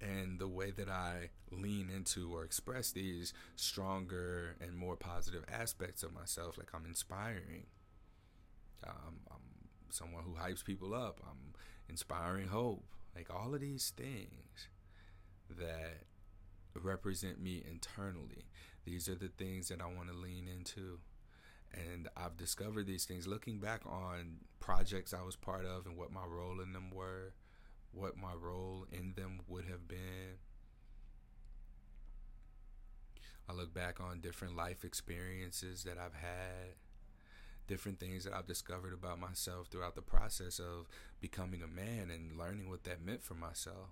And 0.00 0.38
the 0.38 0.48
way 0.48 0.72
that 0.72 0.88
I 0.88 1.30
lean 1.50 1.88
into 1.94 2.34
or 2.34 2.44
express 2.44 2.90
these 2.90 3.32
stronger 3.54 4.56
and 4.60 4.76
more 4.76 4.96
positive 4.96 5.44
aspects 5.50 6.02
of 6.02 6.12
myself, 6.12 6.58
like 6.58 6.70
I'm 6.74 6.84
inspiring. 6.84 7.66
Um, 8.84 9.20
I'm 9.30 9.68
someone 9.90 10.24
who 10.24 10.34
hypes 10.34 10.64
people 10.64 10.92
up. 10.92 11.20
I'm 11.22 11.54
inspiring 11.88 12.48
hope. 12.48 12.84
Like 13.14 13.28
all 13.32 13.54
of 13.54 13.60
these 13.60 13.92
things 13.96 14.68
that 15.48 16.04
represent 16.74 17.40
me 17.40 17.62
internally. 17.68 18.46
These 18.84 19.08
are 19.08 19.14
the 19.14 19.28
things 19.28 19.68
that 19.68 19.80
I 19.80 19.86
want 19.86 20.08
to 20.08 20.14
lean 20.14 20.48
into. 20.48 20.98
And 21.72 22.08
I've 22.16 22.36
discovered 22.36 22.86
these 22.86 23.04
things 23.04 23.26
looking 23.26 23.58
back 23.58 23.82
on 23.86 24.38
projects 24.60 25.14
I 25.14 25.22
was 25.22 25.36
part 25.36 25.64
of 25.64 25.86
and 25.86 25.96
what 25.96 26.12
my 26.12 26.24
role 26.24 26.60
in 26.60 26.72
them 26.72 26.90
were, 26.92 27.32
what 27.92 28.16
my 28.16 28.34
role 28.34 28.86
in 28.92 29.14
them 29.16 29.40
would 29.48 29.64
have 29.64 29.88
been. 29.88 30.38
I 33.48 33.52
look 33.52 33.74
back 33.74 34.00
on 34.00 34.20
different 34.20 34.56
life 34.56 34.84
experiences 34.84 35.84
that 35.84 35.98
I've 35.98 36.14
had, 36.14 36.76
different 37.66 37.98
things 37.98 38.24
that 38.24 38.32
I've 38.32 38.46
discovered 38.46 38.92
about 38.92 39.18
myself 39.18 39.68
throughout 39.68 39.94
the 39.94 40.02
process 40.02 40.58
of 40.58 40.88
becoming 41.20 41.62
a 41.62 41.66
man 41.66 42.10
and 42.10 42.38
learning 42.38 42.68
what 42.68 42.84
that 42.84 43.04
meant 43.04 43.22
for 43.22 43.34
myself. 43.34 43.90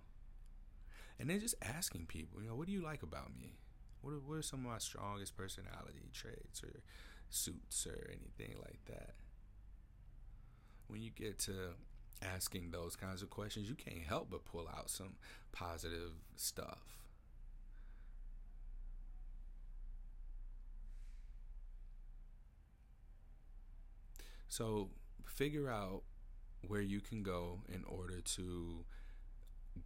And 1.19 1.29
then 1.29 1.41
just 1.41 1.57
asking 1.63 2.07
people, 2.07 2.43
you 2.43 2.49
know, 2.49 2.55
what 2.55 2.67
do 2.67 2.73
you 2.73 2.83
like 2.83 3.03
about 3.03 3.37
me? 3.39 3.59
What 4.03 4.13
are, 4.13 4.21
what 4.21 4.39
are 4.39 4.43
some 4.43 4.65
of 4.65 4.73
my 4.73 4.79
strongest 4.79 5.37
personality 5.37 6.11
traits 6.13 6.63
or 6.63 6.81
suits 7.29 7.87
or 7.87 8.09
anything 8.09 8.57
like 8.61 8.81
that? 8.87 9.15
When 10.89 11.03
you 11.03 11.11
get 11.11 11.39
to 11.41 11.75
asking 12.23 12.71
those 12.71 12.97
kinds 12.97 13.23
of 13.23 13.31
questions, 13.31 13.69
you 13.69 13.75
can't 13.75 14.05
help 14.07 14.31
but 14.31 14.45
pull 14.45 14.69
out 14.69 14.91
some 14.91 15.15
positive 15.53 16.13
stuff. 16.37 16.79
So, 24.49 24.89
figure 25.25 25.71
out 25.71 26.03
where 26.67 26.81
you 26.81 27.01
can 27.01 27.23
go 27.23 27.61
in 27.73 27.85
order 27.85 28.21
to 28.21 28.85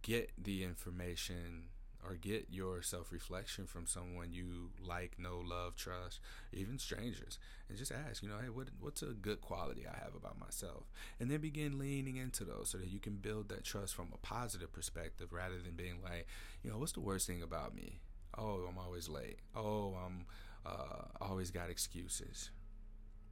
get 0.01 0.31
the 0.41 0.63
information 0.63 1.65
or 2.07 2.15
get 2.15 2.47
your 2.49 2.81
self 2.81 3.11
reflection 3.11 3.65
from 3.65 3.87
someone 3.87 4.31
you 4.31 4.69
like, 4.83 5.17
know, 5.19 5.41
love, 5.43 5.75
trust, 5.75 6.19
even 6.53 6.77
strangers, 6.79 7.39
and 7.69 7.77
just 7.77 7.91
ask, 7.91 8.21
you 8.21 8.29
know, 8.29 8.37
hey, 8.41 8.49
what 8.49 8.67
what's 8.79 9.01
a 9.01 9.07
good 9.07 9.41
quality 9.41 9.85
I 9.87 9.97
have 10.03 10.15
about 10.15 10.39
myself, 10.39 10.83
and 11.19 11.29
then 11.29 11.41
begin 11.41 11.79
leaning 11.79 12.17
into 12.17 12.43
those 12.43 12.69
so 12.69 12.77
that 12.77 12.89
you 12.89 12.99
can 12.99 13.15
build 13.15 13.49
that 13.49 13.63
trust 13.63 13.95
from 13.95 14.09
a 14.13 14.17
positive 14.17 14.71
perspective 14.71 15.31
rather 15.31 15.57
than 15.57 15.73
being 15.75 16.01
like, 16.03 16.27
you 16.63 16.69
know, 16.69 16.77
what's 16.77 16.93
the 16.93 16.99
worst 16.99 17.27
thing 17.27 17.41
about 17.41 17.75
me? 17.75 17.99
Oh, 18.37 18.65
I'm 18.69 18.77
always 18.77 19.07
late. 19.09 19.39
Oh, 19.55 19.95
I'm 20.05 20.25
uh, 20.65 21.05
always 21.21 21.51
got 21.51 21.69
excuses. 21.69 22.51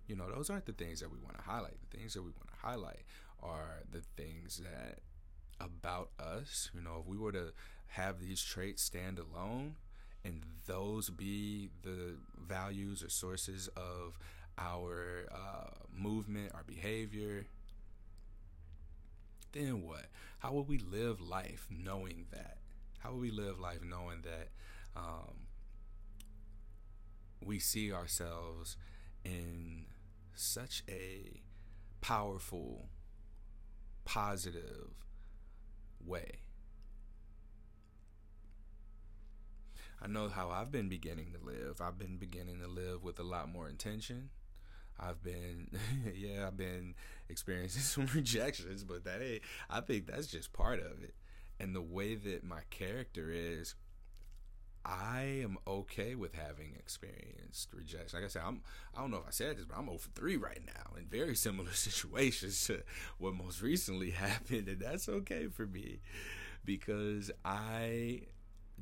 You 0.08 0.16
know, 0.16 0.30
those 0.30 0.50
aren't 0.50 0.66
the 0.66 0.74
things 0.74 1.00
that 1.00 1.12
we 1.12 1.18
want 1.18 1.38
to 1.38 1.44
highlight. 1.44 1.78
The 1.90 1.98
things 1.98 2.14
that 2.14 2.22
we 2.22 2.32
want 2.32 2.50
to 2.50 2.68
highlight 2.68 3.04
are 3.42 3.84
the 3.92 4.02
things 4.18 4.62
that 4.64 5.00
about 5.60 6.10
us. 6.20 6.70
You 6.74 6.82
know, 6.82 7.00
if 7.02 7.08
we 7.08 7.18
were 7.18 7.32
to 7.32 7.54
have 7.88 8.20
these 8.20 8.44
traits 8.44 8.82
stand 8.84 9.20
alone 9.20 9.76
and 10.24 10.42
those 10.66 11.10
be 11.10 11.70
the 11.84 12.16
values 12.40 13.04
or 13.04 13.10
sources 13.10 13.68
of 13.76 14.18
our 14.58 15.28
uh, 15.32 15.70
movement, 15.96 16.52
our 16.54 16.64
behavior, 16.64 17.46
then 19.52 19.84
what? 19.84 20.06
How 20.40 20.52
will 20.52 20.64
we 20.64 20.80
live 20.80 21.22
life 21.22 21.68
knowing 21.70 22.26
that? 22.32 22.58
How 23.00 23.12
will 23.12 23.20
we 23.20 23.32
live 23.32 23.60
life 23.60 23.84
knowing 23.84 24.22
that 24.24 24.50
um, 24.96 25.48
we 27.44 27.60
see 27.60 27.92
ourselves 27.92 28.78
in 29.24 29.86
such 30.34 30.84
a 30.90 31.42
powerful, 32.02 32.88
positive 34.06 34.94
way? 36.06 36.43
I 40.04 40.08
know 40.08 40.28
how 40.28 40.50
I've 40.50 40.72
been 40.72 40.90
beginning 40.90 41.34
to 41.34 41.46
live. 41.46 41.80
I've 41.80 41.98
been 41.98 42.18
beginning 42.18 42.60
to 42.60 42.68
live 42.68 43.04
with 43.04 43.20
a 43.20 43.24
lot 43.24 43.50
more 43.50 43.70
intention. 43.70 44.30
I've 45.00 45.24
been, 45.24 45.70
yeah, 46.16 46.46
I've 46.48 46.58
been 46.58 46.96
experiencing 47.30 47.82
some 48.06 48.08
rejections, 48.14 48.84
but 48.84 49.06
that 49.06 49.22
ain't, 49.22 49.44
I 49.70 49.80
think 49.80 50.08
that's 50.08 50.28
just 50.28 50.52
part 50.52 50.80
of 50.80 51.02
it. 51.04 51.16
And 51.60 51.74
the 51.74 51.82
way 51.82 52.16
that 52.16 52.44
my 52.44 52.62
character 52.70 53.32
is, 53.32 53.76
I 54.86 55.40
am 55.42 55.58
okay 55.66 56.16
with 56.16 56.34
having 56.34 56.76
experienced 56.78 57.70
rejection. 57.74 58.20
Like 58.20 58.26
I 58.26 58.28
said, 58.28 58.42
I'm, 58.46 58.62
I 58.94 59.00
don't 59.00 59.12
know 59.12 59.18
if 59.18 59.28
I 59.28 59.32
said 59.32 59.58
this, 59.58 59.64
but 59.64 59.78
I'm 59.78 59.88
over 59.88 60.10
3 60.14 60.36
right 60.36 60.60
now 60.66 60.98
in 60.98 61.06
very 61.06 61.36
similar 61.36 61.72
situations 61.74 62.66
to 62.68 62.84
what 63.18 63.36
most 63.36 63.62
recently 63.62 64.12
happened. 64.12 64.68
And 64.68 64.82
that's 64.82 65.08
okay 65.08 65.48
for 65.48 65.66
me 65.66 66.02
because 66.66 67.32
I 67.46 68.24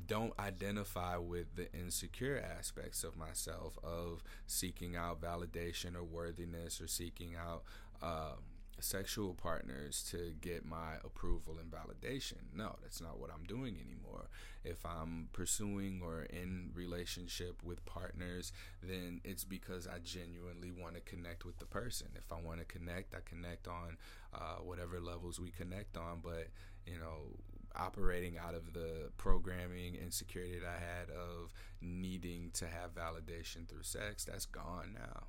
don't 0.06 0.32
identify 0.38 1.16
with 1.16 1.54
the 1.56 1.72
insecure 1.72 2.42
aspects 2.58 3.04
of 3.04 3.16
myself 3.16 3.78
of 3.82 4.22
seeking 4.46 4.96
out 4.96 5.20
validation 5.20 5.94
or 5.96 6.02
worthiness 6.02 6.80
or 6.80 6.86
seeking 6.86 7.34
out 7.36 7.62
um, 8.02 8.38
sexual 8.80 9.34
partners 9.34 10.02
to 10.10 10.34
get 10.40 10.64
my 10.64 10.94
approval 11.04 11.56
and 11.60 11.70
validation. 11.70 12.38
No, 12.54 12.76
that's 12.82 13.00
not 13.00 13.18
what 13.18 13.30
I'm 13.32 13.44
doing 13.44 13.76
anymore. 13.76 14.28
If 14.64 14.84
I'm 14.84 15.28
pursuing 15.32 16.00
or 16.02 16.22
in 16.22 16.70
relationship 16.74 17.62
with 17.62 17.84
partners, 17.84 18.52
then 18.82 19.20
it's 19.24 19.44
because 19.44 19.86
I 19.86 19.98
genuinely 20.02 20.70
want 20.72 20.94
to 20.94 21.00
connect 21.00 21.44
with 21.44 21.58
the 21.58 21.66
person. 21.66 22.08
If 22.16 22.32
I 22.32 22.40
want 22.40 22.58
to 22.58 22.64
connect, 22.64 23.14
I 23.14 23.18
connect 23.24 23.68
on 23.68 23.96
uh, 24.34 24.56
whatever 24.62 25.00
levels 25.00 25.38
we 25.40 25.50
connect 25.50 25.96
on. 25.96 26.20
But 26.22 26.48
you 26.86 26.98
know, 26.98 27.36
operating 27.76 28.38
out 28.38 28.54
of 28.54 28.72
the 28.72 29.10
programming 29.16 29.94
insecurity 29.94 30.58
that 30.58 30.68
I 30.68 30.80
had 30.80 31.10
of 31.10 31.52
needing 31.80 32.50
to 32.54 32.66
have 32.66 32.94
validation 32.94 33.68
through 33.68 33.82
sex, 33.82 34.24
that's 34.24 34.46
gone 34.46 34.94
now. 34.94 35.24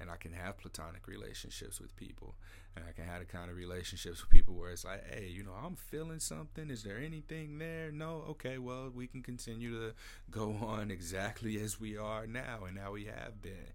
And 0.00 0.10
I 0.10 0.16
can 0.16 0.32
have 0.32 0.58
platonic 0.58 1.06
relationships 1.06 1.80
with 1.80 1.94
people. 1.96 2.34
And 2.76 2.84
I 2.88 2.92
can 2.92 3.04
have 3.04 3.20
the 3.20 3.26
kind 3.26 3.48
of 3.48 3.56
relationships 3.56 4.20
with 4.20 4.30
people 4.30 4.54
where 4.54 4.70
it's 4.70 4.84
like, 4.84 5.04
hey, 5.08 5.28
you 5.28 5.44
know, 5.44 5.52
I'm 5.52 5.76
feeling 5.76 6.18
something. 6.18 6.68
Is 6.68 6.82
there 6.82 6.98
anything 6.98 7.58
there? 7.58 7.92
No? 7.92 8.24
Okay, 8.30 8.58
well, 8.58 8.90
we 8.92 9.06
can 9.06 9.22
continue 9.22 9.70
to 9.78 9.94
go 10.30 10.56
on 10.62 10.90
exactly 10.90 11.60
as 11.60 11.80
we 11.80 11.96
are 11.96 12.26
now 12.26 12.64
and 12.66 12.78
how 12.78 12.92
we 12.92 13.04
have 13.04 13.40
been. 13.40 13.72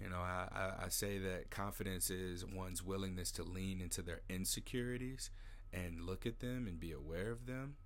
You 0.00 0.08
know, 0.08 0.18
I, 0.18 0.48
I, 0.52 0.84
I 0.86 0.88
say 0.88 1.18
that 1.18 1.50
confidence 1.50 2.10
is 2.10 2.44
one's 2.44 2.82
willingness 2.82 3.30
to 3.32 3.44
lean 3.44 3.80
into 3.80 4.02
their 4.02 4.22
insecurities 4.28 5.30
and 5.74 6.00
look 6.00 6.26
at 6.26 6.40
them 6.40 6.66
and 6.66 6.78
be 6.78 6.92
aware 6.92 7.30
of 7.30 7.46
them. 7.46 7.76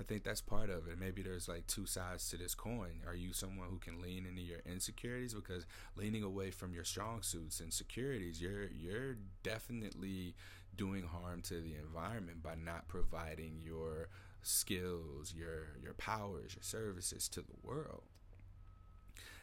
I 0.00 0.04
think 0.04 0.22
that's 0.22 0.40
part 0.40 0.70
of 0.70 0.86
it. 0.86 0.98
Maybe 0.98 1.22
there's 1.22 1.48
like 1.48 1.66
two 1.66 1.86
sides 1.86 2.30
to 2.30 2.36
this 2.36 2.54
coin. 2.54 3.00
Are 3.06 3.16
you 3.16 3.32
someone 3.32 3.68
who 3.68 3.78
can 3.78 4.00
lean 4.00 4.26
into 4.26 4.42
your 4.42 4.60
insecurities? 4.64 5.34
Because 5.34 5.66
leaning 5.96 6.22
away 6.22 6.52
from 6.52 6.72
your 6.72 6.84
strong 6.84 7.22
suits 7.22 7.58
and 7.58 7.72
securities, 7.72 8.40
you're 8.40 8.66
you're 8.66 9.16
definitely 9.42 10.34
doing 10.76 11.02
harm 11.02 11.42
to 11.42 11.54
the 11.60 11.74
environment 11.74 12.42
by 12.42 12.54
not 12.54 12.86
providing 12.86 13.60
your 13.60 14.08
skills, 14.42 15.34
your 15.36 15.70
your 15.82 15.94
powers, 15.94 16.54
your 16.54 16.62
services 16.62 17.28
to 17.30 17.40
the 17.40 17.56
world. 17.62 18.02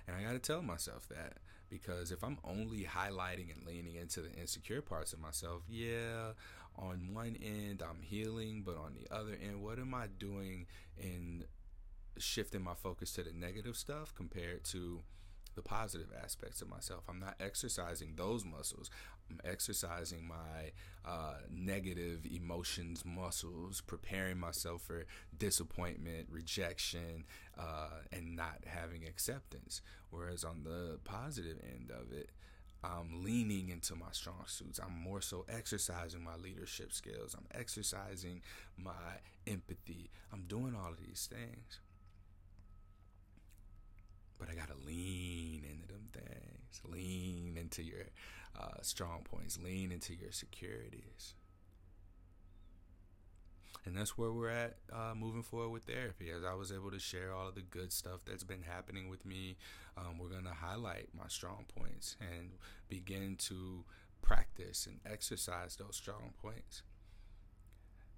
And 0.07 0.15
I 0.15 0.21
got 0.23 0.33
to 0.33 0.39
tell 0.39 0.61
myself 0.61 1.07
that 1.09 1.39
because 1.69 2.11
if 2.11 2.23
I'm 2.23 2.37
only 2.43 2.83
highlighting 2.83 3.53
and 3.53 3.65
leaning 3.65 3.95
into 3.95 4.21
the 4.21 4.31
insecure 4.33 4.81
parts 4.81 5.13
of 5.13 5.19
myself, 5.19 5.63
yeah, 5.67 6.31
on 6.77 7.13
one 7.13 7.37
end 7.41 7.81
I'm 7.81 8.01
healing, 8.01 8.63
but 8.65 8.77
on 8.77 8.95
the 8.95 9.13
other 9.13 9.37
end, 9.41 9.61
what 9.61 9.79
am 9.79 9.93
I 9.93 10.07
doing 10.07 10.65
in 10.97 11.45
shifting 12.17 12.61
my 12.61 12.73
focus 12.73 13.11
to 13.13 13.23
the 13.23 13.33
negative 13.33 13.75
stuff 13.75 14.13
compared 14.15 14.63
to 14.63 15.01
the 15.55 15.61
positive 15.61 16.09
aspects 16.21 16.61
of 16.61 16.69
myself. 16.69 17.03
I'm 17.07 17.19
not 17.19 17.35
exercising 17.39 18.13
those 18.15 18.43
muscles. 18.45 18.89
I'm 19.29 19.39
exercising 19.43 20.27
my 20.27 20.71
uh, 21.05 21.35
negative 21.49 22.25
emotions 22.25 23.03
muscles, 23.05 23.81
preparing 23.81 24.37
myself 24.37 24.81
for 24.83 25.05
disappointment, 25.35 26.27
rejection, 26.29 27.23
uh, 27.57 28.01
and 28.11 28.35
not 28.35 28.63
having 28.67 29.05
acceptance. 29.05 29.81
Whereas 30.09 30.43
on 30.43 30.63
the 30.63 30.99
positive 31.05 31.57
end 31.63 31.89
of 31.89 32.11
it, 32.11 32.31
I'm 32.85 33.23
leaning 33.23 33.69
into 33.69 33.95
my 33.95 34.11
strong 34.11 34.43
suits. 34.47 34.79
I'm 34.79 34.93
more 34.93 35.21
so 35.21 35.45
exercising 35.49 36.23
my 36.23 36.35
leadership 36.35 36.93
skills. 36.93 37.35
I'm 37.37 37.47
exercising 37.57 38.41
my 38.77 38.91
empathy. 39.47 40.09
I'm 40.31 40.43
doing 40.43 40.75
all 40.75 40.91
of 40.91 40.99
these 40.99 41.27
things. 41.31 41.79
But 44.37 44.49
I 44.49 44.55
got 44.55 44.67
to 44.67 44.85
lean 44.85 45.63
into 45.69 45.87
them 45.87 46.09
things. 46.13 46.81
Lean 46.83 47.57
into 47.59 47.83
your 47.83 48.03
uh, 48.59 48.81
strong 48.81 49.21
points. 49.23 49.57
Lean 49.61 49.91
into 49.91 50.13
your 50.13 50.31
securities. 50.31 51.33
And 53.85 53.95
that's 53.95 54.17
where 54.17 54.31
we're 54.31 54.49
at 54.49 54.77
uh, 54.91 55.13
moving 55.15 55.43
forward 55.43 55.69
with 55.69 55.83
therapy. 55.83 56.31
As 56.31 56.43
I 56.43 56.55
was 56.55 56.71
able 56.71 56.89
to 56.89 56.99
share 56.99 57.33
all 57.33 57.47
of 57.49 57.55
the 57.55 57.61
good 57.61 57.93
stuff 57.93 58.21
that's 58.25 58.43
been 58.43 58.63
happening 58.63 59.09
with 59.09 59.25
me, 59.25 59.57
um, 59.95 60.17
we're 60.17 60.29
going 60.29 60.45
to 60.45 60.53
highlight 60.53 61.09
my 61.13 61.27
strong 61.27 61.65
points 61.77 62.17
and 62.19 62.53
begin 62.89 63.35
to 63.41 63.83
practice 64.23 64.87
and 64.87 64.99
exercise 65.11 65.75
those 65.75 65.95
strong 65.95 66.33
points. 66.41 66.81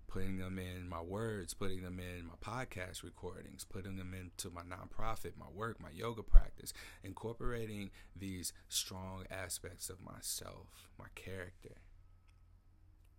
Putting 0.07 0.37
them 0.37 0.57
in 0.57 0.87
my 0.87 1.01
words, 1.01 1.53
putting 1.53 1.83
them 1.83 1.99
in 1.99 2.27
my 2.27 2.35
podcast 2.41 3.03
recordings, 3.03 3.65
putting 3.65 3.97
them 3.97 4.13
into 4.13 4.49
my 4.49 4.61
nonprofit, 4.61 5.33
my 5.37 5.49
work, 5.53 5.81
my 5.81 5.89
yoga 5.93 6.23
practice, 6.23 6.71
incorporating 7.03 7.91
these 8.15 8.53
strong 8.69 9.25
aspects 9.29 9.89
of 9.89 9.97
myself, 10.01 10.71
my 10.97 11.07
character, 11.13 11.75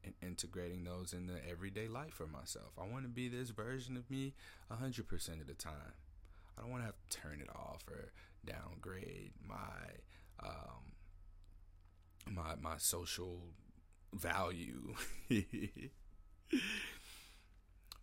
and 0.04 0.14
integrating 0.22 0.84
those 0.84 1.12
in 1.12 1.26
the 1.26 1.38
everyday 1.48 1.88
life 1.88 2.14
for 2.14 2.26
myself. 2.26 2.72
I 2.80 2.86
want 2.86 3.04
to 3.04 3.08
be 3.08 3.28
this 3.28 3.50
version 3.50 3.96
of 3.96 4.10
me 4.10 4.34
100% 4.70 5.40
of 5.40 5.46
the 5.46 5.54
time. 5.54 5.94
I 6.56 6.62
don't 6.62 6.70
want 6.70 6.82
to 6.82 6.86
have 6.86 6.96
to 7.08 7.18
turn 7.18 7.40
it 7.40 7.48
off 7.54 7.84
or 7.88 8.12
downgrade 8.44 9.32
my 9.46 10.44
um, 10.44 10.92
my 12.30 12.54
my 12.60 12.76
social 12.78 13.40
value. 14.12 14.94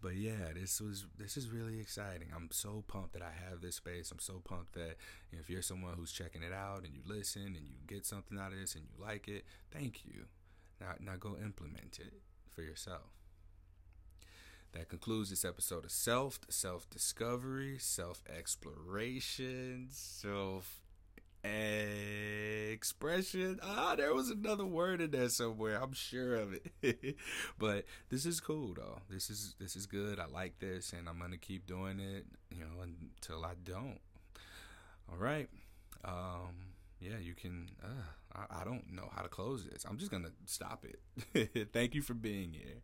but 0.01 0.15
yeah, 0.15 0.53
this 0.53 0.79
was 0.79 1.05
this 1.17 1.35
is 1.37 1.49
really 1.49 1.79
exciting. 1.79 2.27
I'm 2.35 2.49
so 2.51 2.83
pumped 2.87 3.13
that 3.13 3.21
I 3.21 3.31
have 3.49 3.61
this 3.61 3.75
space. 3.75 4.11
I'm 4.11 4.19
so 4.19 4.41
pumped 4.43 4.73
that 4.73 4.95
if 5.31 5.49
you're 5.49 5.61
someone 5.61 5.93
who's 5.95 6.11
checking 6.11 6.43
it 6.43 6.53
out 6.53 6.83
and 6.85 6.93
you 6.93 7.01
listen 7.05 7.55
and 7.57 7.67
you 7.67 7.75
get 7.87 8.05
something 8.05 8.37
out 8.39 8.53
of 8.53 8.59
this 8.59 8.75
and 8.75 8.83
you 8.85 9.03
like 9.03 9.27
it, 9.27 9.43
thank 9.71 10.05
you. 10.05 10.25
Now, 10.79 10.93
now 10.99 11.15
go 11.17 11.35
implement 11.41 11.99
it 11.99 12.21
for 12.49 12.61
yourself. 12.61 13.11
That 14.73 14.89
concludes 14.89 15.29
this 15.29 15.45
episode 15.45 15.85
of 15.85 15.91
Self, 15.91 16.39
self 16.49 16.89
discovery, 16.89 17.77
self 17.79 18.21
exploration, 18.29 19.87
self 19.89 20.81
expression. 22.71 23.59
Ah, 23.63 23.95
there 23.95 24.13
was 24.13 24.29
another 24.29 24.65
word 24.65 25.01
in 25.01 25.11
there 25.11 25.29
somewhere. 25.29 25.81
I'm 25.81 25.93
sure 25.93 26.35
of 26.35 26.57
it. 26.81 27.17
but 27.59 27.85
this 28.09 28.25
is 28.25 28.39
cool 28.39 28.73
though. 28.73 28.99
This 29.09 29.29
is 29.29 29.55
this 29.59 29.75
is 29.75 29.85
good. 29.85 30.19
I 30.19 30.25
like 30.25 30.59
this 30.59 30.91
and 30.93 31.07
I'm 31.07 31.19
gonna 31.19 31.37
keep 31.37 31.65
doing 31.65 31.99
it, 31.99 32.25
you 32.49 32.61
know, 32.61 32.81
until 32.81 33.45
I 33.45 33.53
don't. 33.63 33.99
All 35.09 35.17
right. 35.17 35.47
Um 36.03 36.74
yeah, 36.99 37.17
you 37.21 37.33
can. 37.33 37.69
Uh, 37.83 37.87
I, 38.49 38.61
I 38.61 38.63
don't 38.63 38.91
know 38.91 39.09
how 39.15 39.21
to 39.21 39.29
close 39.29 39.65
this. 39.65 39.85
I'm 39.87 39.97
just 39.97 40.11
gonna 40.11 40.31
stop 40.45 40.85
it. 40.85 41.69
Thank 41.73 41.95
you 41.95 42.01
for 42.01 42.13
being 42.13 42.53
here. 42.53 42.81